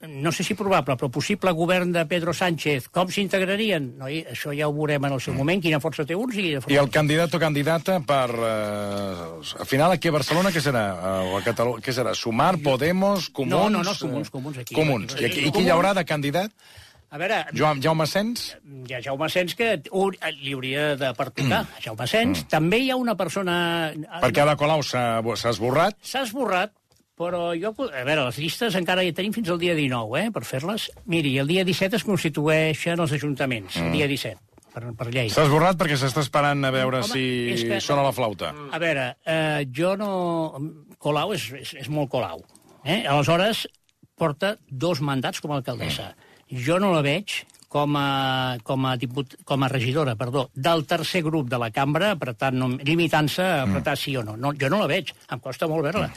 no 0.01 0.31
sé 0.31 0.45
si 0.47 0.55
probable, 0.55 0.95
però 0.95 1.09
possible 1.11 1.51
govern 1.53 1.91
de 1.93 2.05
Pedro 2.07 2.31
Sánchez, 2.33 2.87
com 2.95 3.09
s'integrarien? 3.11 3.89
No, 3.99 4.07
i 4.07 4.21
això 4.31 4.53
ja 4.55 4.69
ho 4.69 4.75
veurem 4.77 5.09
en 5.09 5.17
el 5.17 5.21
seu 5.21 5.35
moment, 5.35 5.59
quina 5.65 5.81
força 5.83 6.05
té 6.07 6.15
uns 6.15 6.37
i 6.39 6.45
quina 6.45 6.61
força 6.63 6.75
I 6.77 6.79
el 6.79 6.91
candidat 6.95 7.35
o 7.35 7.41
candidata 7.43 7.99
per... 8.07 8.29
Eh, 8.31 9.59
al 9.59 9.67
final, 9.67 9.93
aquí 9.97 10.09
a 10.09 10.15
Barcelona, 10.15 10.53
què 10.55 10.63
serà? 10.63 10.85
Eh, 10.95 11.33
o 11.33 11.39
a 11.41 11.43
Catalunya, 11.43 11.83
què 11.83 11.95
serà? 11.97 12.15
Sumar, 12.15 12.55
Podemos, 12.63 13.27
Comuns... 13.35 13.51
No, 13.51 13.67
no, 13.69 13.83
no, 13.83 13.91
eh, 13.97 13.99
Comuns, 14.05 14.31
Comuns, 14.31 14.59
aquí. 14.63 14.75
Comuns. 14.79 15.17
I, 15.19 15.25
aquí, 15.25 15.41
i 15.41 15.49
qui 15.49 15.51
Comuns. 15.51 15.67
hi 15.67 15.75
haurà 15.75 15.95
de 15.99 16.05
candidat? 16.07 16.55
A 17.11 17.17
veure, 17.17 17.39
Joan, 17.57 17.79
Jaume 17.81 18.05
Sens? 18.07 18.51
hi 18.85 18.93
ha 18.93 18.99
Jaume 19.01 19.31
Sens 19.33 19.55
que 19.57 19.79
ho- 19.91 20.11
li 20.43 20.53
hauria 20.53 20.91
de 21.01 21.09
pertocar. 21.17 21.63
Mm. 21.65 21.79
Jaume 21.87 22.07
Sens. 22.07 22.43
Mm. 22.45 22.49
També 22.53 22.83
hi 22.85 22.91
ha 22.93 22.99
una 23.01 23.15
persona... 23.17 23.55
Perquè 24.21 24.43
Ada 24.45 24.55
Colau 24.61 24.83
s'ha 24.85 25.23
esborrat. 25.49 25.97
S'ha 26.05 26.27
esborrat, 26.29 26.75
però 27.18 27.52
jo... 27.59 27.72
A 27.88 28.04
veure, 28.07 28.26
les 28.28 28.38
llistes 28.40 28.76
encara 28.78 29.04
hi 29.04 29.14
tenim 29.16 29.35
fins 29.35 29.50
al 29.52 29.59
dia 29.61 29.74
19, 29.76 30.20
eh, 30.20 30.28
per 30.35 30.44
fer-les. 30.46 30.88
Miri, 31.11 31.35
el 31.42 31.50
dia 31.50 31.64
17 31.66 31.98
es 31.98 32.07
constitueixen 32.07 33.02
els 33.02 33.14
ajuntaments, 33.18 33.76
mm. 33.76 33.90
el 33.90 33.98
dia 33.98 34.09
17, 34.11 34.64
per, 34.74 34.85
per 34.98 35.09
llei. 35.11 35.33
S'ha 35.35 35.48
esborrat 35.48 35.81
perquè 35.81 35.98
s'està 35.98 36.22
esperant 36.24 36.62
a 36.64 36.72
veure 36.74 37.02
Home, 37.02 37.11
si 37.11 37.66
que- 37.66 37.83
sona 37.85 38.07
la 38.07 38.14
flauta. 38.14 38.54
A 38.70 38.81
veure, 38.83 39.11
eh, 39.26 39.66
jo 39.74 39.96
no... 40.00 40.12
Colau 40.98 41.35
és, 41.35 41.44
és, 41.54 41.74
és 41.85 41.90
molt 41.94 42.11
Colau. 42.11 42.40
Eh? 42.83 43.04
Aleshores, 43.07 43.66
porta 44.18 44.57
dos 44.66 45.02
mandats 45.04 45.42
com 45.42 45.52
a 45.52 45.61
alcaldessa. 45.61 46.12
Jo 46.48 46.81
no 46.83 46.90
la 46.94 47.04
veig 47.04 47.42
com 47.68 47.96
a, 48.00 48.57
com 48.64 48.87
a, 48.88 48.96
diput, 48.96 49.37
com 49.44 49.62
a 49.62 49.68
regidora 49.68 50.16
perdó, 50.16 50.48
del 50.54 50.87
tercer 50.88 51.22
grup 51.22 51.50
de 51.52 51.61
la 51.61 51.70
cambra, 51.70 52.14
apretant, 52.16 52.57
no, 52.57 52.70
limitant-se 52.81 53.44
a 53.44 53.62
apretar 53.66 53.96
sí 54.00 54.16
o 54.16 54.24
no. 54.24 54.37
no. 54.40 54.54
Jo 54.59 54.72
no 54.72 54.81
la 54.81 54.90
veig, 54.90 55.12
em 55.31 55.40
costa 55.44 55.68
molt 55.70 55.85
veure-la. 55.85 56.11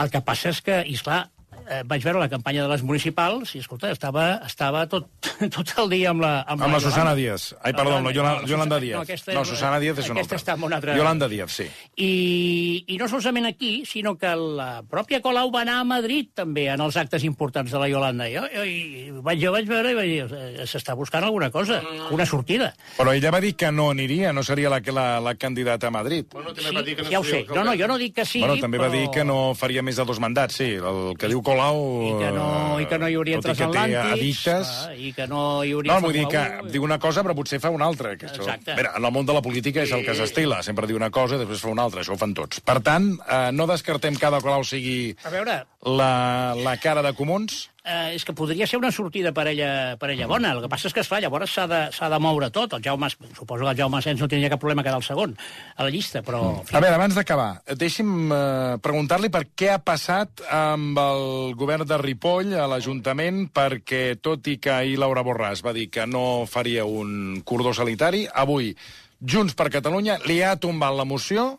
El 0.00 0.12
que 0.12 0.22
passa 0.24 0.52
és 0.52 0.60
que, 0.64 0.82
i 0.86 0.98
esclar, 1.00 1.24
eh, 1.68 1.82
vaig 1.84 2.02
veure 2.04 2.18
la 2.22 2.28
campanya 2.28 2.62
de 2.64 2.68
les 2.72 2.82
municipals 2.82 3.54
i, 3.54 3.58
escolta, 3.60 3.90
estava, 3.90 4.40
estava 4.46 4.86
tot, 4.88 5.08
tot 5.56 5.74
el 5.78 5.90
dia 5.90 6.10
amb 6.10 6.22
la... 6.24 6.32
Amb 6.46 6.62
la 6.66 6.80
Susana 6.80 7.10
Yolanda. 7.12 7.14
Díaz. 7.20 7.54
Ai, 7.62 7.72
perdó, 7.72 8.00
no, 8.00 8.10
Yolanda, 8.10 8.42
la 8.42 8.48
Yolanda 8.48 8.76
Susana- 8.76 8.80
Díaz. 8.80 8.96
No, 8.96 9.02
aquesta, 9.02 9.32
No, 9.34 9.44
Susana 9.44 9.78
Díaz 9.80 9.98
és 9.98 10.10
una 10.10 10.20
aquesta 10.20 10.36
altra. 10.36 10.40
està 10.54 10.56
en 10.58 10.64
una 10.68 10.76
altra... 10.80 10.96
Yolanda 10.96 11.28
Díaz, 11.28 11.50
sí. 11.52 11.66
I, 11.96 12.84
I 12.88 12.98
no 12.98 13.08
solament 13.08 13.46
aquí, 13.50 13.84
sinó 13.86 14.16
que 14.18 14.30
la 14.36 14.82
pròpia 14.88 15.20
Colau 15.20 15.50
va 15.52 15.62
anar 15.62 15.78
a 15.80 15.84
Madrid 15.84 16.30
també 16.34 16.68
en 16.72 16.80
els 16.80 16.96
actes 16.96 17.24
importants 17.28 17.70
de 17.72 17.78
la 17.82 17.88
Yolanda. 17.90 18.28
Jo, 18.32 18.46
jo, 18.54 18.64
i 18.64 19.10
vaig, 19.20 19.42
jo 19.42 19.52
vaig 19.54 19.68
veure 19.68 19.92
i 19.92 19.98
vaig 19.98 20.10
dir, 20.10 20.26
"Eh, 20.30 20.66
s'està 20.70 20.94
buscant 20.96 21.24
alguna 21.24 21.50
cosa, 21.50 21.80
una 22.10 22.26
sortida. 22.26 22.72
Però 22.96 23.12
ella 23.12 23.30
va 23.30 23.40
dir 23.40 23.54
que 23.56 23.70
no 23.72 23.90
aniria, 23.90 24.32
no 24.32 24.42
seria 24.42 24.70
la, 24.70 24.80
la, 24.92 25.20
la 25.20 25.34
candidata 25.34 25.88
a 25.88 25.90
Madrid. 25.90 26.26
Bueno, 26.32 26.52
també 26.54 26.70
va 26.72 26.82
dir 26.82 26.96
que 26.96 27.02
no 27.02 27.10
ja 27.10 27.20
ho 27.20 27.24
sé. 27.24 27.44
No, 27.48 27.64
no, 27.64 27.74
jo 27.76 27.86
no 27.88 27.98
dic 27.98 28.14
que 28.14 28.24
sí, 28.24 28.40
bueno, 28.40 28.56
també 28.60 28.78
però... 28.78 28.88
va 28.88 28.96
dir 28.96 29.10
que 29.10 29.24
no 29.24 29.54
faria 29.54 29.82
més 29.82 29.96
de 29.96 30.04
dos 30.04 30.20
mandats, 30.20 30.54
sí. 30.56 30.70
El 30.80 31.16
que 31.18 31.28
diu 31.28 31.42
Colau... 31.50 31.80
I 32.06 32.12
que 32.20 32.30
no, 32.36 32.46
i 32.80 32.86
que 32.90 32.98
no 33.02 33.10
hi 33.10 33.18
hauria 33.18 33.40
té 33.40 33.48
transatlàntics, 33.48 34.12
addictes... 34.14 34.70
clar, 34.70 34.96
i 34.96 35.12
que 35.16 35.26
no 35.30 35.42
hi 35.66 35.74
hauria... 35.76 35.92
No, 35.92 35.98
vull 36.06 36.16
dir 36.16 36.26
que 36.30 36.44
Fórmula 36.44 36.68
1, 36.68 36.74
diu 36.76 36.86
una 36.86 37.00
cosa 37.02 37.24
però 37.26 37.36
potser 37.38 37.60
fa 37.62 37.72
una 37.74 37.88
altra. 37.90 38.14
Que 38.20 38.28
això, 38.30 38.44
Exacte. 38.44 38.76
mira, 38.78 38.94
en 38.98 39.08
el 39.08 39.14
món 39.14 39.28
de 39.28 39.36
la 39.36 39.42
política 39.44 39.84
és 39.84 39.94
el 39.96 40.06
que 40.06 40.14
s'estila. 40.18 40.62
Sempre 40.66 40.88
diu 40.90 41.00
una 41.00 41.10
cosa 41.14 41.36
i 41.36 41.42
després 41.42 41.64
fa 41.64 41.72
una 41.74 41.86
altra. 41.88 42.04
Això 42.04 42.14
ho 42.14 42.20
fan 42.20 42.36
tots. 42.38 42.62
Per 42.64 42.78
tant, 42.86 43.12
eh, 43.26 43.42
no 43.56 43.66
descartem 43.70 44.16
que 44.16 44.30
Ada 44.30 44.40
Colau 44.44 44.64
sigui 44.66 45.16
A 45.26 45.34
veure, 45.34 45.60
la, 46.00 46.14
la 46.58 46.76
cara 46.82 47.04
de 47.06 47.14
Comuns. 47.18 47.66
Eh, 47.84 48.14
és 48.14 48.24
que 48.24 48.34
podria 48.36 48.66
ser 48.66 48.78
una 48.80 48.92
sortida 48.92 49.32
per 49.36 49.46
ella, 49.50 49.96
per 50.00 50.10
ella 50.12 50.28
bona. 50.30 50.52
El 50.54 50.62
que 50.64 50.70
passa 50.72 50.88
és 50.88 50.96
que, 50.96 51.04
esclar, 51.04 51.20
llavors 51.24 51.54
s'ha 51.54 51.66
de, 51.70 51.80
de 51.90 52.20
moure 52.22 52.50
tot. 52.54 52.74
El 52.76 52.84
Jaume, 52.84 53.10
suposo 53.10 53.64
que 53.64 53.70
el 53.70 53.78
Jaume 53.78 54.02
Sens 54.04 54.20
no 54.20 54.28
tindria 54.28 54.52
cap 54.52 54.62
problema 54.62 54.84
quedar 54.86 55.00
el 55.00 55.06
segon 55.06 55.36
a 55.76 55.86
la 55.86 55.90
llista, 55.90 56.22
però... 56.26 56.42
fi, 56.64 56.76
A 56.76 56.82
veure, 56.82 56.96
abans 56.98 57.16
d'acabar, 57.16 57.50
deixi'm 57.80 58.32
eh, 58.32 58.78
preguntar-li 58.82 59.32
per 59.32 59.46
què 59.56 59.72
ha 59.74 59.80
passat 59.84 60.44
amb 60.50 60.98
el 61.00 61.54
govern 61.58 61.88
de 61.88 62.00
Ripoll 62.00 62.54
a 62.58 62.68
l'Ajuntament, 62.70 63.46
perquè 63.54 64.20
tot 64.22 64.46
i 64.50 64.58
que 64.62 64.74
ahir 64.74 64.98
Laura 65.00 65.24
Borràs 65.26 65.64
va 65.66 65.74
dir 65.76 65.88
que 65.92 66.06
no 66.06 66.46
faria 66.50 66.84
un 66.86 67.42
cordó 67.44 67.74
sanitari, 67.76 68.26
avui 68.30 68.74
Junts 69.20 69.52
per 69.52 69.68
Catalunya 69.68 70.16
li 70.24 70.40
ha 70.40 70.54
tombat 70.56 70.94
la 70.96 71.04
moció 71.04 71.50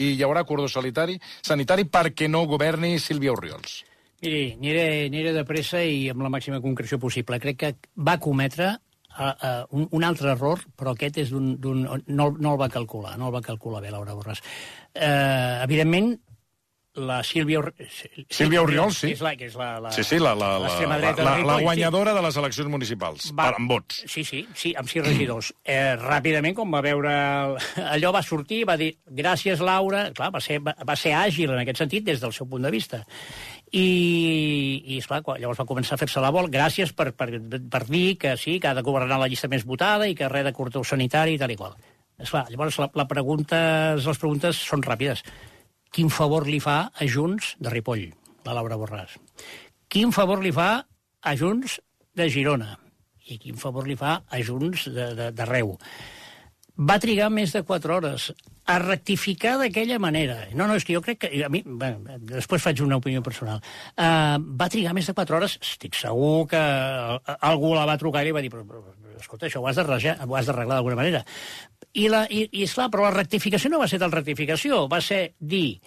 i 0.00 0.14
hi 0.14 0.24
haurà 0.24 0.46
cordó 0.48 0.68
sanitari, 0.72 1.18
sanitari 1.44 1.84
perquè 1.84 2.28
no 2.32 2.46
governi 2.48 2.96
Sílvia 2.98 3.34
Oriols. 3.36 3.82
Miri, 4.20 4.52
aniré, 4.58 4.86
aniré 5.08 5.32
de 5.32 5.44
pressa 5.48 5.80
i 5.82 6.08
amb 6.12 6.22
la 6.26 6.30
màxima 6.32 6.60
concreció 6.60 6.98
possible. 7.00 7.38
Crec 7.40 7.56
que 7.62 7.70
va 7.96 8.18
cometre 8.20 8.70
uh, 8.74 9.30
uh, 9.32 9.52
un, 9.76 9.86
un 9.96 10.04
altre 10.04 10.34
error, 10.34 10.60
però 10.76 10.92
aquest 10.96 11.22
és 11.24 11.30
d'un... 11.32 11.54
No, 12.06 12.30
no 12.36 12.52
el 12.56 12.60
va 12.60 12.68
calcular, 12.72 13.16
no 13.20 13.30
el 13.30 13.34
va 13.38 13.44
calcular 13.46 13.80
bé, 13.84 13.90
Laura 13.94 14.16
Borràs. 14.18 14.42
Uh, 14.94 15.62
evidentment, 15.64 16.12
la 17.00 17.20
Sílvia... 17.24 17.60
Or- 17.62 17.72
Sílvia 18.34 18.60
Orriols, 18.64 18.96
sí. 18.98 19.06
Que 19.12 19.14
és 19.14 19.20
la, 19.22 19.30
que 19.38 19.46
és 19.46 19.54
la, 19.56 19.68
la, 19.80 19.92
Sí, 19.94 20.02
sí, 20.04 20.18
la, 20.18 20.32
la, 20.34 20.48
la, 20.58 20.68
la, 20.74 20.96
la, 20.98 21.12
la 21.22 21.34
Ripoll, 21.38 21.62
guanyadora 21.62 22.12
de 22.16 22.24
les 22.26 22.36
eleccions 22.42 22.68
municipals, 22.68 23.28
Va- 23.30 23.46
per, 23.46 23.60
amb 23.60 23.70
vots. 23.70 24.00
Sí, 24.10 24.24
sí, 24.26 24.40
sí, 24.58 24.72
amb 24.76 24.90
sis 24.90 25.04
regidors. 25.06 25.52
Eh, 25.70 25.94
ràpidament, 26.02 26.56
com 26.58 26.74
va 26.74 26.82
veure... 26.84 27.12
el- 27.14 27.86
Allò 27.94 28.10
va 28.12 28.24
sortir, 28.26 28.64
va 28.68 28.74
dir, 28.76 28.90
gràcies, 29.06 29.62
Laura. 29.64 30.08
Clar, 30.18 30.32
va 30.34 30.42
ser, 30.42 30.58
va, 30.66 30.74
va 30.84 30.96
ser 30.98 31.14
àgil 31.14 31.54
en 31.54 31.62
aquest 31.62 31.78
sentit, 31.86 32.04
des 32.10 32.20
del 32.20 32.34
seu 32.36 32.50
punt 32.50 32.66
de 32.66 32.74
vista. 32.74 33.04
I, 33.70 34.82
i 34.82 34.98
esclar, 34.98 35.20
llavors 35.38 35.60
va 35.60 35.68
començar 35.68 35.94
a 35.94 36.00
fer-se 36.00 36.22
la 36.22 36.32
vol. 36.34 36.50
Gràcies 36.50 36.90
per, 36.96 37.12
per, 37.14 37.28
per 37.70 37.82
dir 37.86 38.16
que 38.18 38.34
sí, 38.40 38.58
que 38.58 38.70
ha 38.70 38.74
de 38.74 38.82
governar 38.86 39.20
la 39.20 39.28
llista 39.30 39.50
més 39.50 39.66
votada 39.66 40.08
i 40.10 40.16
que 40.18 40.28
res 40.28 40.46
de 40.46 40.54
corteu 40.56 40.84
sanitari 40.84 41.36
i 41.36 41.40
tal 41.40 41.54
i 41.54 41.58
qual. 41.60 41.76
Esclar, 42.20 42.48
llavors 42.50 42.80
la, 42.82 42.90
la 42.98 43.06
pregunta, 43.08 43.60
les 43.96 44.20
preguntes 44.20 44.58
són 44.66 44.82
ràpides. 44.84 45.22
Quin 45.90 46.10
favor 46.10 46.46
li 46.46 46.60
fa 46.62 46.90
a 46.90 47.06
Junts 47.06 47.54
de 47.62 47.70
Ripoll, 47.72 48.10
la 48.46 48.54
Laura 48.58 48.78
Borràs? 48.78 49.16
Quin 49.90 50.12
favor 50.14 50.42
li 50.42 50.52
fa 50.54 50.70
a 51.22 51.34
Junts 51.38 51.80
de 52.14 52.28
Girona? 52.30 52.76
I 53.30 53.38
quin 53.38 53.58
favor 53.58 53.86
li 53.86 53.96
fa 53.98 54.20
a 54.26 54.42
Junts 54.42 54.88
de, 54.90 55.12
de, 55.14 55.30
de? 55.34 55.46
Va 56.80 56.96
trigar 57.02 57.28
més 57.28 57.52
de 57.52 57.60
4 57.66 57.92
hores 57.96 58.30
a 58.70 58.78
rectificar 58.80 59.56
d'aquella 59.60 59.98
manera. 60.00 60.36
No, 60.56 60.66
no, 60.70 60.76
és 60.78 60.86
que 60.86 60.94
jo 60.94 61.02
crec 61.04 61.18
que... 61.24 61.30
A 61.44 61.50
mi, 61.52 61.60
bé, 61.66 61.90
després 62.30 62.62
faig 62.62 62.80
una 62.84 62.96
opinió 63.00 63.20
personal. 63.26 63.60
Uh, 63.98 64.38
va 64.56 64.70
trigar 64.72 64.94
més 64.96 65.10
de 65.10 65.14
4 65.16 65.36
hores. 65.36 65.58
Estic 65.60 65.98
segur 65.98 66.46
que 66.48 66.60
algú 67.36 67.74
la 67.74 67.84
va 67.88 67.98
trucar 68.00 68.22
i 68.24 68.30
li 68.30 68.36
va 68.36 68.44
dir 68.44 68.52
però, 68.52 68.64
però, 68.64 68.84
escolta, 69.18 69.48
això 69.50 69.60
ho 69.60 69.68
has 69.68 69.76
d'arreglar 69.76 70.76
d'alguna 70.78 70.96
manera. 71.02 71.24
I, 71.92 72.06
la, 72.08 72.24
i, 72.30 72.46
i 72.52 72.64
esclar, 72.64 72.88
però 72.92 73.08
la 73.08 73.16
rectificació 73.16 73.72
no 73.72 73.82
va 73.82 73.88
ser 73.90 73.98
tal 74.00 74.14
rectificació, 74.14 74.84
va 74.88 75.02
ser 75.04 75.34
dir 75.40 75.80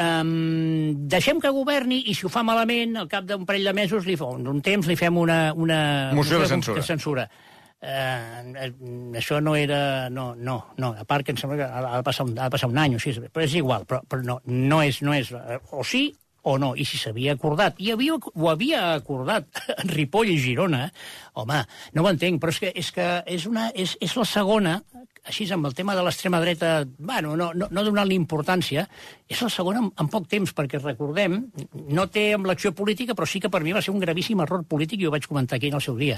um, 0.00 0.94
deixem 1.10 1.40
que 1.42 1.52
governi 1.54 2.04
i 2.08 2.14
si 2.14 2.26
ho 2.26 2.32
fa 2.32 2.44
malament, 2.46 2.96
al 3.00 3.10
cap 3.10 3.26
d'un 3.28 3.44
parell 3.48 3.66
de 3.70 3.74
mesos, 3.76 4.06
li, 4.08 4.16
fa- 4.16 4.30
un 4.30 4.62
temps, 4.64 4.88
li 4.88 4.96
fem 4.96 5.18
una... 5.18 5.42
una 5.52 5.80
Moció 6.16 6.40
de 6.40 6.48
censura. 6.50 6.80
De 6.80 6.86
censura. 6.86 7.26
Eh, 7.80 8.54
eh, 8.66 8.72
això 9.16 9.40
no 9.40 9.56
era... 9.56 10.10
No, 10.12 10.34
no, 10.36 10.58
no. 10.76 10.94
A 10.98 11.04
part 11.08 11.24
que 11.24 11.32
em 11.32 11.40
sembla 11.40 11.60
que 11.62 11.68
ha, 11.68 11.84
ha, 11.84 11.96
de, 11.98 12.06
passar 12.06 12.26
un, 12.28 12.34
ha 12.38 12.48
de 12.48 12.56
passar 12.56 12.68
un 12.68 12.80
any 12.80 12.96
o 12.96 13.00
així, 13.00 13.16
però 13.28 13.46
és 13.46 13.56
igual. 13.60 13.86
Però, 13.88 14.02
però 14.08 14.26
no, 14.26 14.40
no 14.46 14.82
és... 14.84 15.00
No 15.06 15.16
és 15.16 15.32
eh, 15.32 15.60
o 15.72 15.84
sí 15.86 16.10
o 16.42 16.56
no, 16.58 16.72
i 16.72 16.86
si 16.88 16.96
s'havia 16.96 17.34
acordat, 17.36 17.76
i 17.84 17.90
havia, 17.92 18.14
ho 18.16 18.46
havia 18.48 18.94
acordat 18.94 19.60
Ripoll 19.92 20.30
i 20.32 20.38
Girona, 20.40 20.86
home, 21.36 21.58
no 21.92 22.04
ho 22.04 22.08
entenc, 22.08 22.40
però 22.40 22.54
és 22.54 22.60
que 22.62 22.70
és, 22.72 22.88
que 22.96 23.08
és, 23.28 23.44
una, 23.50 23.66
és, 23.76 23.92
és 24.00 24.14
la 24.16 24.24
segona, 24.24 24.78
així 25.28 25.44
amb 25.52 25.68
el 25.68 25.76
tema 25.76 25.94
de 25.96 26.04
l'extrema 26.06 26.40
dreta, 26.40 26.70
bueno, 26.96 27.34
no, 27.36 27.50
no, 27.52 27.68
no 27.68 27.84
donant-li 27.84 28.16
importància, 28.16 28.86
és 29.28 29.42
la 29.44 29.50
segona 29.52 29.84
en, 29.84 29.90
en 30.00 30.08
poc 30.12 30.30
temps, 30.32 30.54
perquè 30.56 30.80
recordem, 30.80 31.42
no 31.92 32.08
té 32.08 32.30
amb 32.38 32.48
l'acció 32.48 32.72
política, 32.72 33.16
però 33.18 33.28
sí 33.28 33.42
que 33.42 33.52
per 33.52 33.60
mi 33.66 33.76
va 33.76 33.84
ser 33.84 33.92
un 33.92 34.00
gravíssim 34.00 34.40
error 34.40 34.64
polític, 34.64 35.02
i 35.02 35.10
ho 35.10 35.12
vaig 35.12 35.28
comentar 35.28 35.60
aquí 35.60 35.68
en 35.68 35.76
el 35.76 35.84
seu 35.84 36.00
dia. 36.00 36.16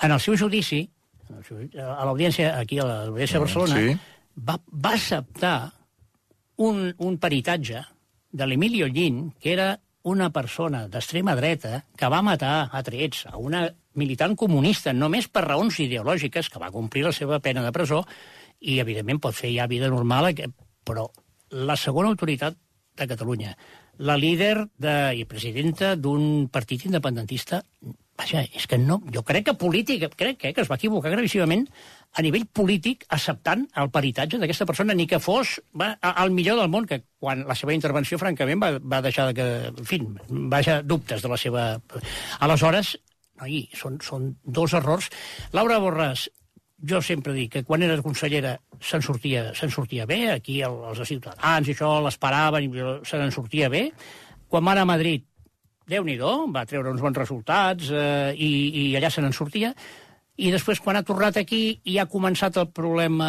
En 0.00 0.14
el 0.14 0.20
seu 0.20 0.36
judici, 0.38 0.82
a 1.28 2.04
l'audiència, 2.06 2.56
aquí 2.58 2.80
a 2.80 2.88
l'audiència 2.88 3.38
de 3.38 3.44
Barcelona, 3.44 3.78
sí. 3.78 3.96
va, 4.36 4.58
va 4.72 4.94
acceptar 4.96 5.56
un, 6.62 6.92
un 6.98 7.18
peritatge 7.18 7.84
de 8.32 8.48
l'Emilio 8.48 8.88
Llin, 8.88 9.30
que 9.40 9.52
era 9.52 9.68
una 10.02 10.30
persona 10.34 10.86
d'extrema 10.90 11.36
dreta 11.38 11.84
que 11.96 12.10
va 12.10 12.22
matar 12.26 12.68
a 12.72 12.82
trets 12.82 13.26
a 13.30 13.36
una 13.38 13.68
militant 13.94 14.34
comunista 14.38 14.92
només 14.96 15.28
per 15.28 15.44
raons 15.46 15.78
ideològiques, 15.84 16.48
que 16.48 16.62
va 16.62 16.72
complir 16.74 17.04
la 17.06 17.12
seva 17.14 17.38
pena 17.44 17.62
de 17.62 17.72
presó 17.74 18.02
i, 18.58 18.78
evidentment, 18.80 19.20
pot 19.20 19.36
fer 19.36 19.52
ja 19.54 19.68
vida 19.70 19.90
normal, 19.92 20.32
eh, 20.32 20.48
però 20.84 21.08
la 21.52 21.76
segona 21.76 22.10
autoritat 22.10 22.56
de 22.98 23.06
Catalunya, 23.08 23.54
la 23.98 24.16
líder 24.16 24.66
de, 24.80 24.94
i 25.20 25.26
presidenta 25.28 25.94
d'un 25.96 26.48
partit 26.52 26.86
independentista, 26.88 27.62
vaja, 28.22 28.42
és 28.54 28.66
que 28.70 28.78
no, 28.78 29.00
jo 29.12 29.22
crec 29.26 29.48
que 29.50 29.54
polític, 29.58 30.06
crec 30.16 30.44
eh, 30.46 30.52
que 30.54 30.62
es 30.62 30.70
va 30.70 30.78
equivocar 30.78 31.12
gravíssimament 31.12 31.66
a 32.14 32.22
nivell 32.24 32.44
polític 32.46 33.06
acceptant 33.12 33.64
el 33.80 33.90
peritatge 33.92 34.38
d'aquesta 34.40 34.66
persona, 34.68 34.94
ni 34.94 35.06
que 35.10 35.20
fos 35.22 35.58
va, 35.78 35.94
el 36.12 36.34
millor 36.34 36.60
del 36.60 36.70
món, 36.72 36.86
que 36.86 37.02
quan 37.22 37.46
la 37.48 37.56
seva 37.58 37.74
intervenció, 37.74 38.20
francament, 38.20 38.62
va, 38.62 38.74
va 38.78 39.00
deixar 39.04 39.30
de 39.30 39.38
que... 39.38 39.48
En 39.72 39.88
fi, 39.88 40.00
va 40.30 40.60
deixar 40.60 40.82
dubtes 40.84 41.24
de 41.24 41.32
la 41.32 41.40
seva... 41.40 41.64
Aleshores, 42.44 42.94
noi, 43.40 43.64
són, 43.76 43.98
són 44.04 44.30
dos 44.44 44.76
errors. 44.78 45.08
Laura 45.56 45.80
Borràs, 45.82 46.28
jo 46.88 47.00
sempre 47.04 47.34
dic 47.36 47.52
que 47.56 47.64
quan 47.66 47.82
era 47.86 48.00
consellera 48.02 48.56
se'n 48.82 49.04
sortia, 49.06 49.48
se'n 49.54 49.70
sortia 49.70 50.06
bé, 50.10 50.24
aquí 50.34 50.60
el, 50.66 50.80
els 50.90 51.02
ciutadans 51.08 51.68
i 51.68 51.76
això 51.76 51.94
l'esperaven 52.02 52.66
i 52.66 52.86
se 53.08 53.20
n'en 53.20 53.34
sortia 53.34 53.70
bé. 53.72 53.88
Quan 54.52 54.66
va 54.66 54.74
anar 54.74 54.84
a 54.84 54.92
Madrid, 54.92 55.24
déu 55.88 56.04
nhi 56.04 56.18
va 56.18 56.66
treure 56.66 56.90
uns 56.92 57.02
bons 57.02 57.18
resultats 57.18 57.90
eh, 57.90 58.32
i, 58.36 58.52
i 58.82 58.96
allà 58.96 59.10
se 59.10 59.22
n'en 59.22 59.32
sortia. 59.32 59.74
I 60.42 60.48
després, 60.50 60.80
quan 60.80 60.96
ha 60.96 61.04
tornat 61.04 61.36
aquí 61.36 61.76
i 61.84 61.98
ha 62.00 62.06
començat 62.08 62.56
el 62.56 62.70
problema 62.72 63.26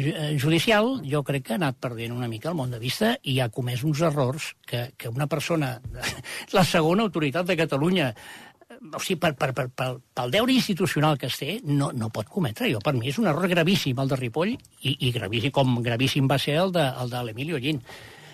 eh, 0.00 0.32
judicial, 0.40 0.94
jo 1.04 1.20
crec 1.22 1.44
que 1.46 1.52
ha 1.52 1.58
anat 1.60 1.76
perdent 1.76 2.14
una 2.16 2.28
mica 2.28 2.48
el 2.48 2.56
món 2.56 2.72
de 2.72 2.80
vista 2.80 3.12
i 3.28 3.36
ha 3.38 3.50
comès 3.52 3.84
uns 3.84 4.00
errors 4.00 4.54
que, 4.64 4.86
que 4.96 5.12
una 5.12 5.28
persona, 5.28 5.74
la 6.56 6.64
segona 6.64 7.04
autoritat 7.04 7.46
de 7.46 7.58
Catalunya, 7.60 8.08
eh, 8.16 8.78
o 8.80 9.02
sigui, 9.04 9.18
per, 9.20 9.34
per, 9.36 9.52
per, 9.52 9.68
per, 9.76 9.90
pel 10.16 10.32
deure 10.32 10.56
institucional 10.56 11.20
que 11.20 11.28
es 11.28 11.36
té, 11.36 11.58
no, 11.68 11.92
no 11.92 12.08
pot 12.08 12.32
cometre. 12.32 12.72
Jo, 12.72 12.80
per 12.80 12.96
mi 12.96 13.12
és 13.12 13.20
un 13.20 13.28
error 13.28 13.46
gravíssim 13.52 14.00
el 14.00 14.10
de 14.10 14.18
Ripoll 14.22 14.56
i, 14.56 14.96
i 14.96 15.12
gravíssim, 15.12 15.52
com 15.52 15.78
gravíssim 15.84 16.32
va 16.32 16.40
ser 16.40 16.56
el 16.64 16.72
de, 16.72 16.88
el 17.04 17.12
de 17.12 17.22
l'Emilio 17.28 17.60
Llin. 17.60 17.84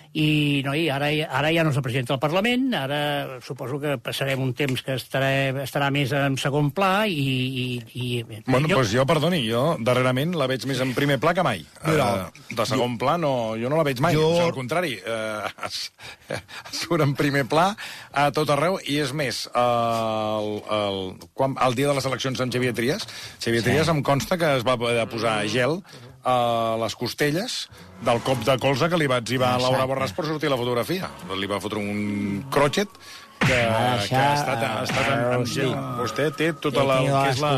I, 0.09 0.63
no, 0.65 0.71
i 0.73 0.87
ara, 0.89 1.11
ara 1.37 1.51
ja 1.53 1.61
no 1.61 1.69
és 1.69 1.77
el 1.77 1.83
president 1.85 2.07
del 2.09 2.19
Parlament, 2.21 2.63
ara 2.73 3.37
suposo 3.45 3.77
que 3.77 3.91
passarem 4.01 4.41
un 4.41 4.55
temps 4.57 4.81
que 4.81 4.95
estarà, 4.97 5.29
estarà 5.61 5.91
més 5.93 6.09
en 6.17 6.37
segon 6.41 6.71
pla 6.73 7.05
i... 7.05 7.13
i, 7.13 7.67
i 7.93 8.07
Bueno, 8.47 8.65
jo... 8.71 8.79
doncs 8.79 8.93
jo, 8.95 9.05
perdoni, 9.05 9.43
jo 9.45 9.61
darrerament 9.85 10.33
la 10.39 10.47
veig 10.49 10.65
més 10.69 10.81
en 10.81 10.95
primer 10.97 11.19
pla 11.21 11.35
que 11.37 11.45
mai. 11.45 11.61
Mira, 11.85 12.09
uh, 12.25 12.49
de 12.57 12.65
segon 12.65 12.97
jo, 12.97 13.03
pla 13.05 13.19
no, 13.21 13.33
jo 13.61 13.69
no 13.69 13.77
la 13.77 13.85
veig 13.85 14.01
mai, 14.01 14.17
jo- 14.17 14.47
al 14.47 14.55
contrari, 14.57 14.95
uh, 14.97 15.69
surt 16.81 17.05
en 17.05 17.13
primer 17.19 17.45
pla 17.51 17.69
a 18.09 18.29
tot 18.33 18.49
arreu, 18.57 18.81
i 18.89 18.97
és 19.05 19.13
més, 19.13 19.45
uh, 19.53 20.39
el, 20.41 20.51
el, 20.79 21.01
quan, 21.37 21.53
el 21.69 21.77
dia 21.77 21.93
de 21.93 21.99
les 21.99 22.09
eleccions 22.09 22.41
amb 22.41 22.57
Xavier 22.57 22.73
Trias, 22.73 23.05
Xavier 23.37 23.61
sí. 23.61 23.69
Trias 23.69 23.93
em 23.93 24.01
consta 24.01 24.41
que 24.41 24.55
es 24.57 24.65
va 24.65 24.79
poder 24.81 25.05
posar 25.11 25.43
gel 25.53 25.83
a 26.29 26.75
les 26.81 26.95
costelles 26.99 27.61
del 28.05 28.21
cop 28.25 28.43
de 28.47 28.57
colze 28.61 28.89
que 28.89 28.99
li 28.99 29.09
va 29.11 29.19
exhibar 29.23 29.55
a 29.55 29.63
Laura 29.63 29.87
Borràs 29.89 30.13
per 30.15 30.27
sortir 30.27 30.51
a 30.51 30.55
la 30.55 30.59
fotografia. 30.61 31.09
Li 31.35 31.49
va 31.49 31.59
fotre 31.63 31.81
un 31.81 32.45
crotxet 32.53 32.93
que, 33.39 33.55
Ah, 33.55 33.97
que 34.07 34.15
ha 34.15 34.33
estat, 34.35 34.63
ha 34.63 34.83
estat 34.83 35.07
amb, 35.13 35.25
amb 35.37 35.47
sí. 35.47 35.61
gel. 35.61 35.71
Vostè 35.99 36.27
té 36.35 36.49
tota 36.59 36.83
la... 36.87 36.99
Que 37.05 37.31
és 37.31 37.41
la 37.43 37.53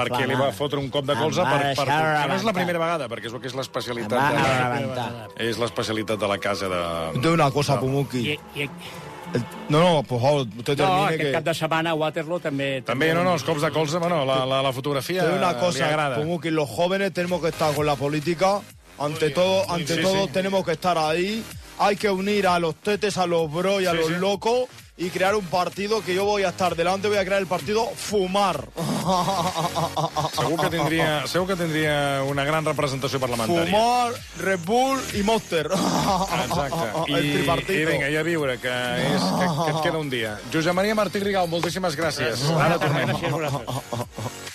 perquè 0.00 0.26
li 0.28 0.38
va 0.38 0.50
fotre 0.56 0.82
un 0.82 0.90
cop 0.94 1.06
de 1.08 1.16
colze 1.18 1.44
per, 1.44 1.54
per, 1.54 1.70
deixar 1.70 1.86
per, 1.86 2.28
no 2.30 2.38
és 2.40 2.46
la 2.48 2.54
primera 2.56 2.82
vegada, 2.82 3.08
perquè 3.12 3.30
és 3.30 3.36
el 3.36 3.42
que 3.42 3.50
és 3.52 3.56
l'especialitat 3.58 4.18
de, 4.18 4.44
rebentar. 4.58 5.08
és 5.48 5.60
l'especialitat 5.62 6.20
de 6.20 6.30
la 6.34 6.38
casa 6.42 6.70
de... 6.72 6.82
Te 7.14 7.22
digo 7.22 7.34
una 7.38 7.50
cosa, 7.54 7.78
Pumuki. 7.80 8.24
I, 8.34 8.38
i, 8.64 8.68
No, 9.68 9.80
no, 9.80 10.02
por 10.04 10.20
favor, 10.20 10.46
usted 10.46 10.76
no, 10.78 10.84
termine 10.84 11.06
aquest 11.08 11.22
que... 11.22 11.32
cap 11.32 11.44
de 11.44 11.54
setmana 11.54 11.90
a 11.90 11.94
Waterloo 11.98 12.38
també... 12.40 12.68
També, 12.86 13.08
no, 13.16 13.24
no, 13.26 13.32
els 13.34 13.42
cops 13.42 13.64
de 13.64 13.70
colze, 13.74 13.98
bueno, 13.98 14.24
la, 14.28 14.44
la, 14.46 14.60
la 14.62 14.72
fotografia 14.72 15.24
digo 15.24 15.36
una 15.40 15.52
li 15.52 15.58
cosa, 15.58 15.88
agrada. 15.88 16.20
Pumuki, 16.20 16.50
los 16.50 16.68
jóvenes 16.70 17.12
tenemos 17.12 17.40
que 17.42 17.48
estar 17.48 17.74
con 17.74 17.86
la 17.86 17.96
política. 17.96 18.60
Ante 18.98 19.30
todo, 19.30 19.68
ante 19.68 19.96
sí, 19.96 20.02
todo 20.02 20.26
sí. 20.26 20.30
tenemos 20.32 20.64
que 20.64 20.72
estar 20.72 20.96
ahí. 20.98 21.42
Hay 21.78 21.96
que 21.96 22.08
unir 22.10 22.46
a 22.46 22.60
los 22.60 22.76
tetes, 22.76 23.18
a 23.18 23.26
los 23.26 23.50
bros 23.50 23.82
y 23.82 23.86
a 23.86 23.90
Sí, 23.90 23.96
los 23.96 24.06
sí. 24.06 24.14
locos 24.20 24.68
y 24.96 25.10
crear 25.10 25.34
un 25.34 25.44
partido 25.46 26.02
que 26.02 26.14
yo 26.14 26.24
voy 26.24 26.44
a 26.44 26.50
estar 26.50 26.76
delante, 26.76 27.08
voy 27.08 27.18
a 27.18 27.24
crear 27.24 27.40
el 27.40 27.48
partido 27.48 27.86
Fumar. 27.96 28.68
Segur 30.34 30.60
que 30.60 30.70
tindria, 30.70 31.26
segur 31.26 31.48
que 31.48 31.56
tindria 31.56 32.22
una 32.22 32.44
gran 32.44 32.64
representació 32.64 33.18
parlamentària. 33.18 33.66
Fumar, 33.66 34.14
Red 34.38 34.60
Bull 34.64 35.00
y 35.14 35.22
Monster. 35.22 35.66
Exacte. 35.66 36.86
I, 37.10 37.14
el 37.14 37.32
tripartito. 37.32 37.80
I 37.80 37.84
vinga, 37.90 38.08
i 38.08 38.16
a 38.16 38.22
viure, 38.22 38.58
que, 38.62 38.74
és, 39.10 39.28
que, 39.34 39.50
que 39.50 39.70
et 39.74 39.82
queda 39.82 39.98
un 39.98 40.10
dia. 40.10 40.36
Josep 40.54 40.78
Maria 40.78 40.94
Martí 40.94 41.22
Rigal, 41.24 41.50
moltíssimes 41.50 41.98
gràcies. 41.98 42.46
Ara 42.54 42.78
tornem. 42.78 43.10
Gràcies 43.10 43.34
vosaltres. 43.34 44.53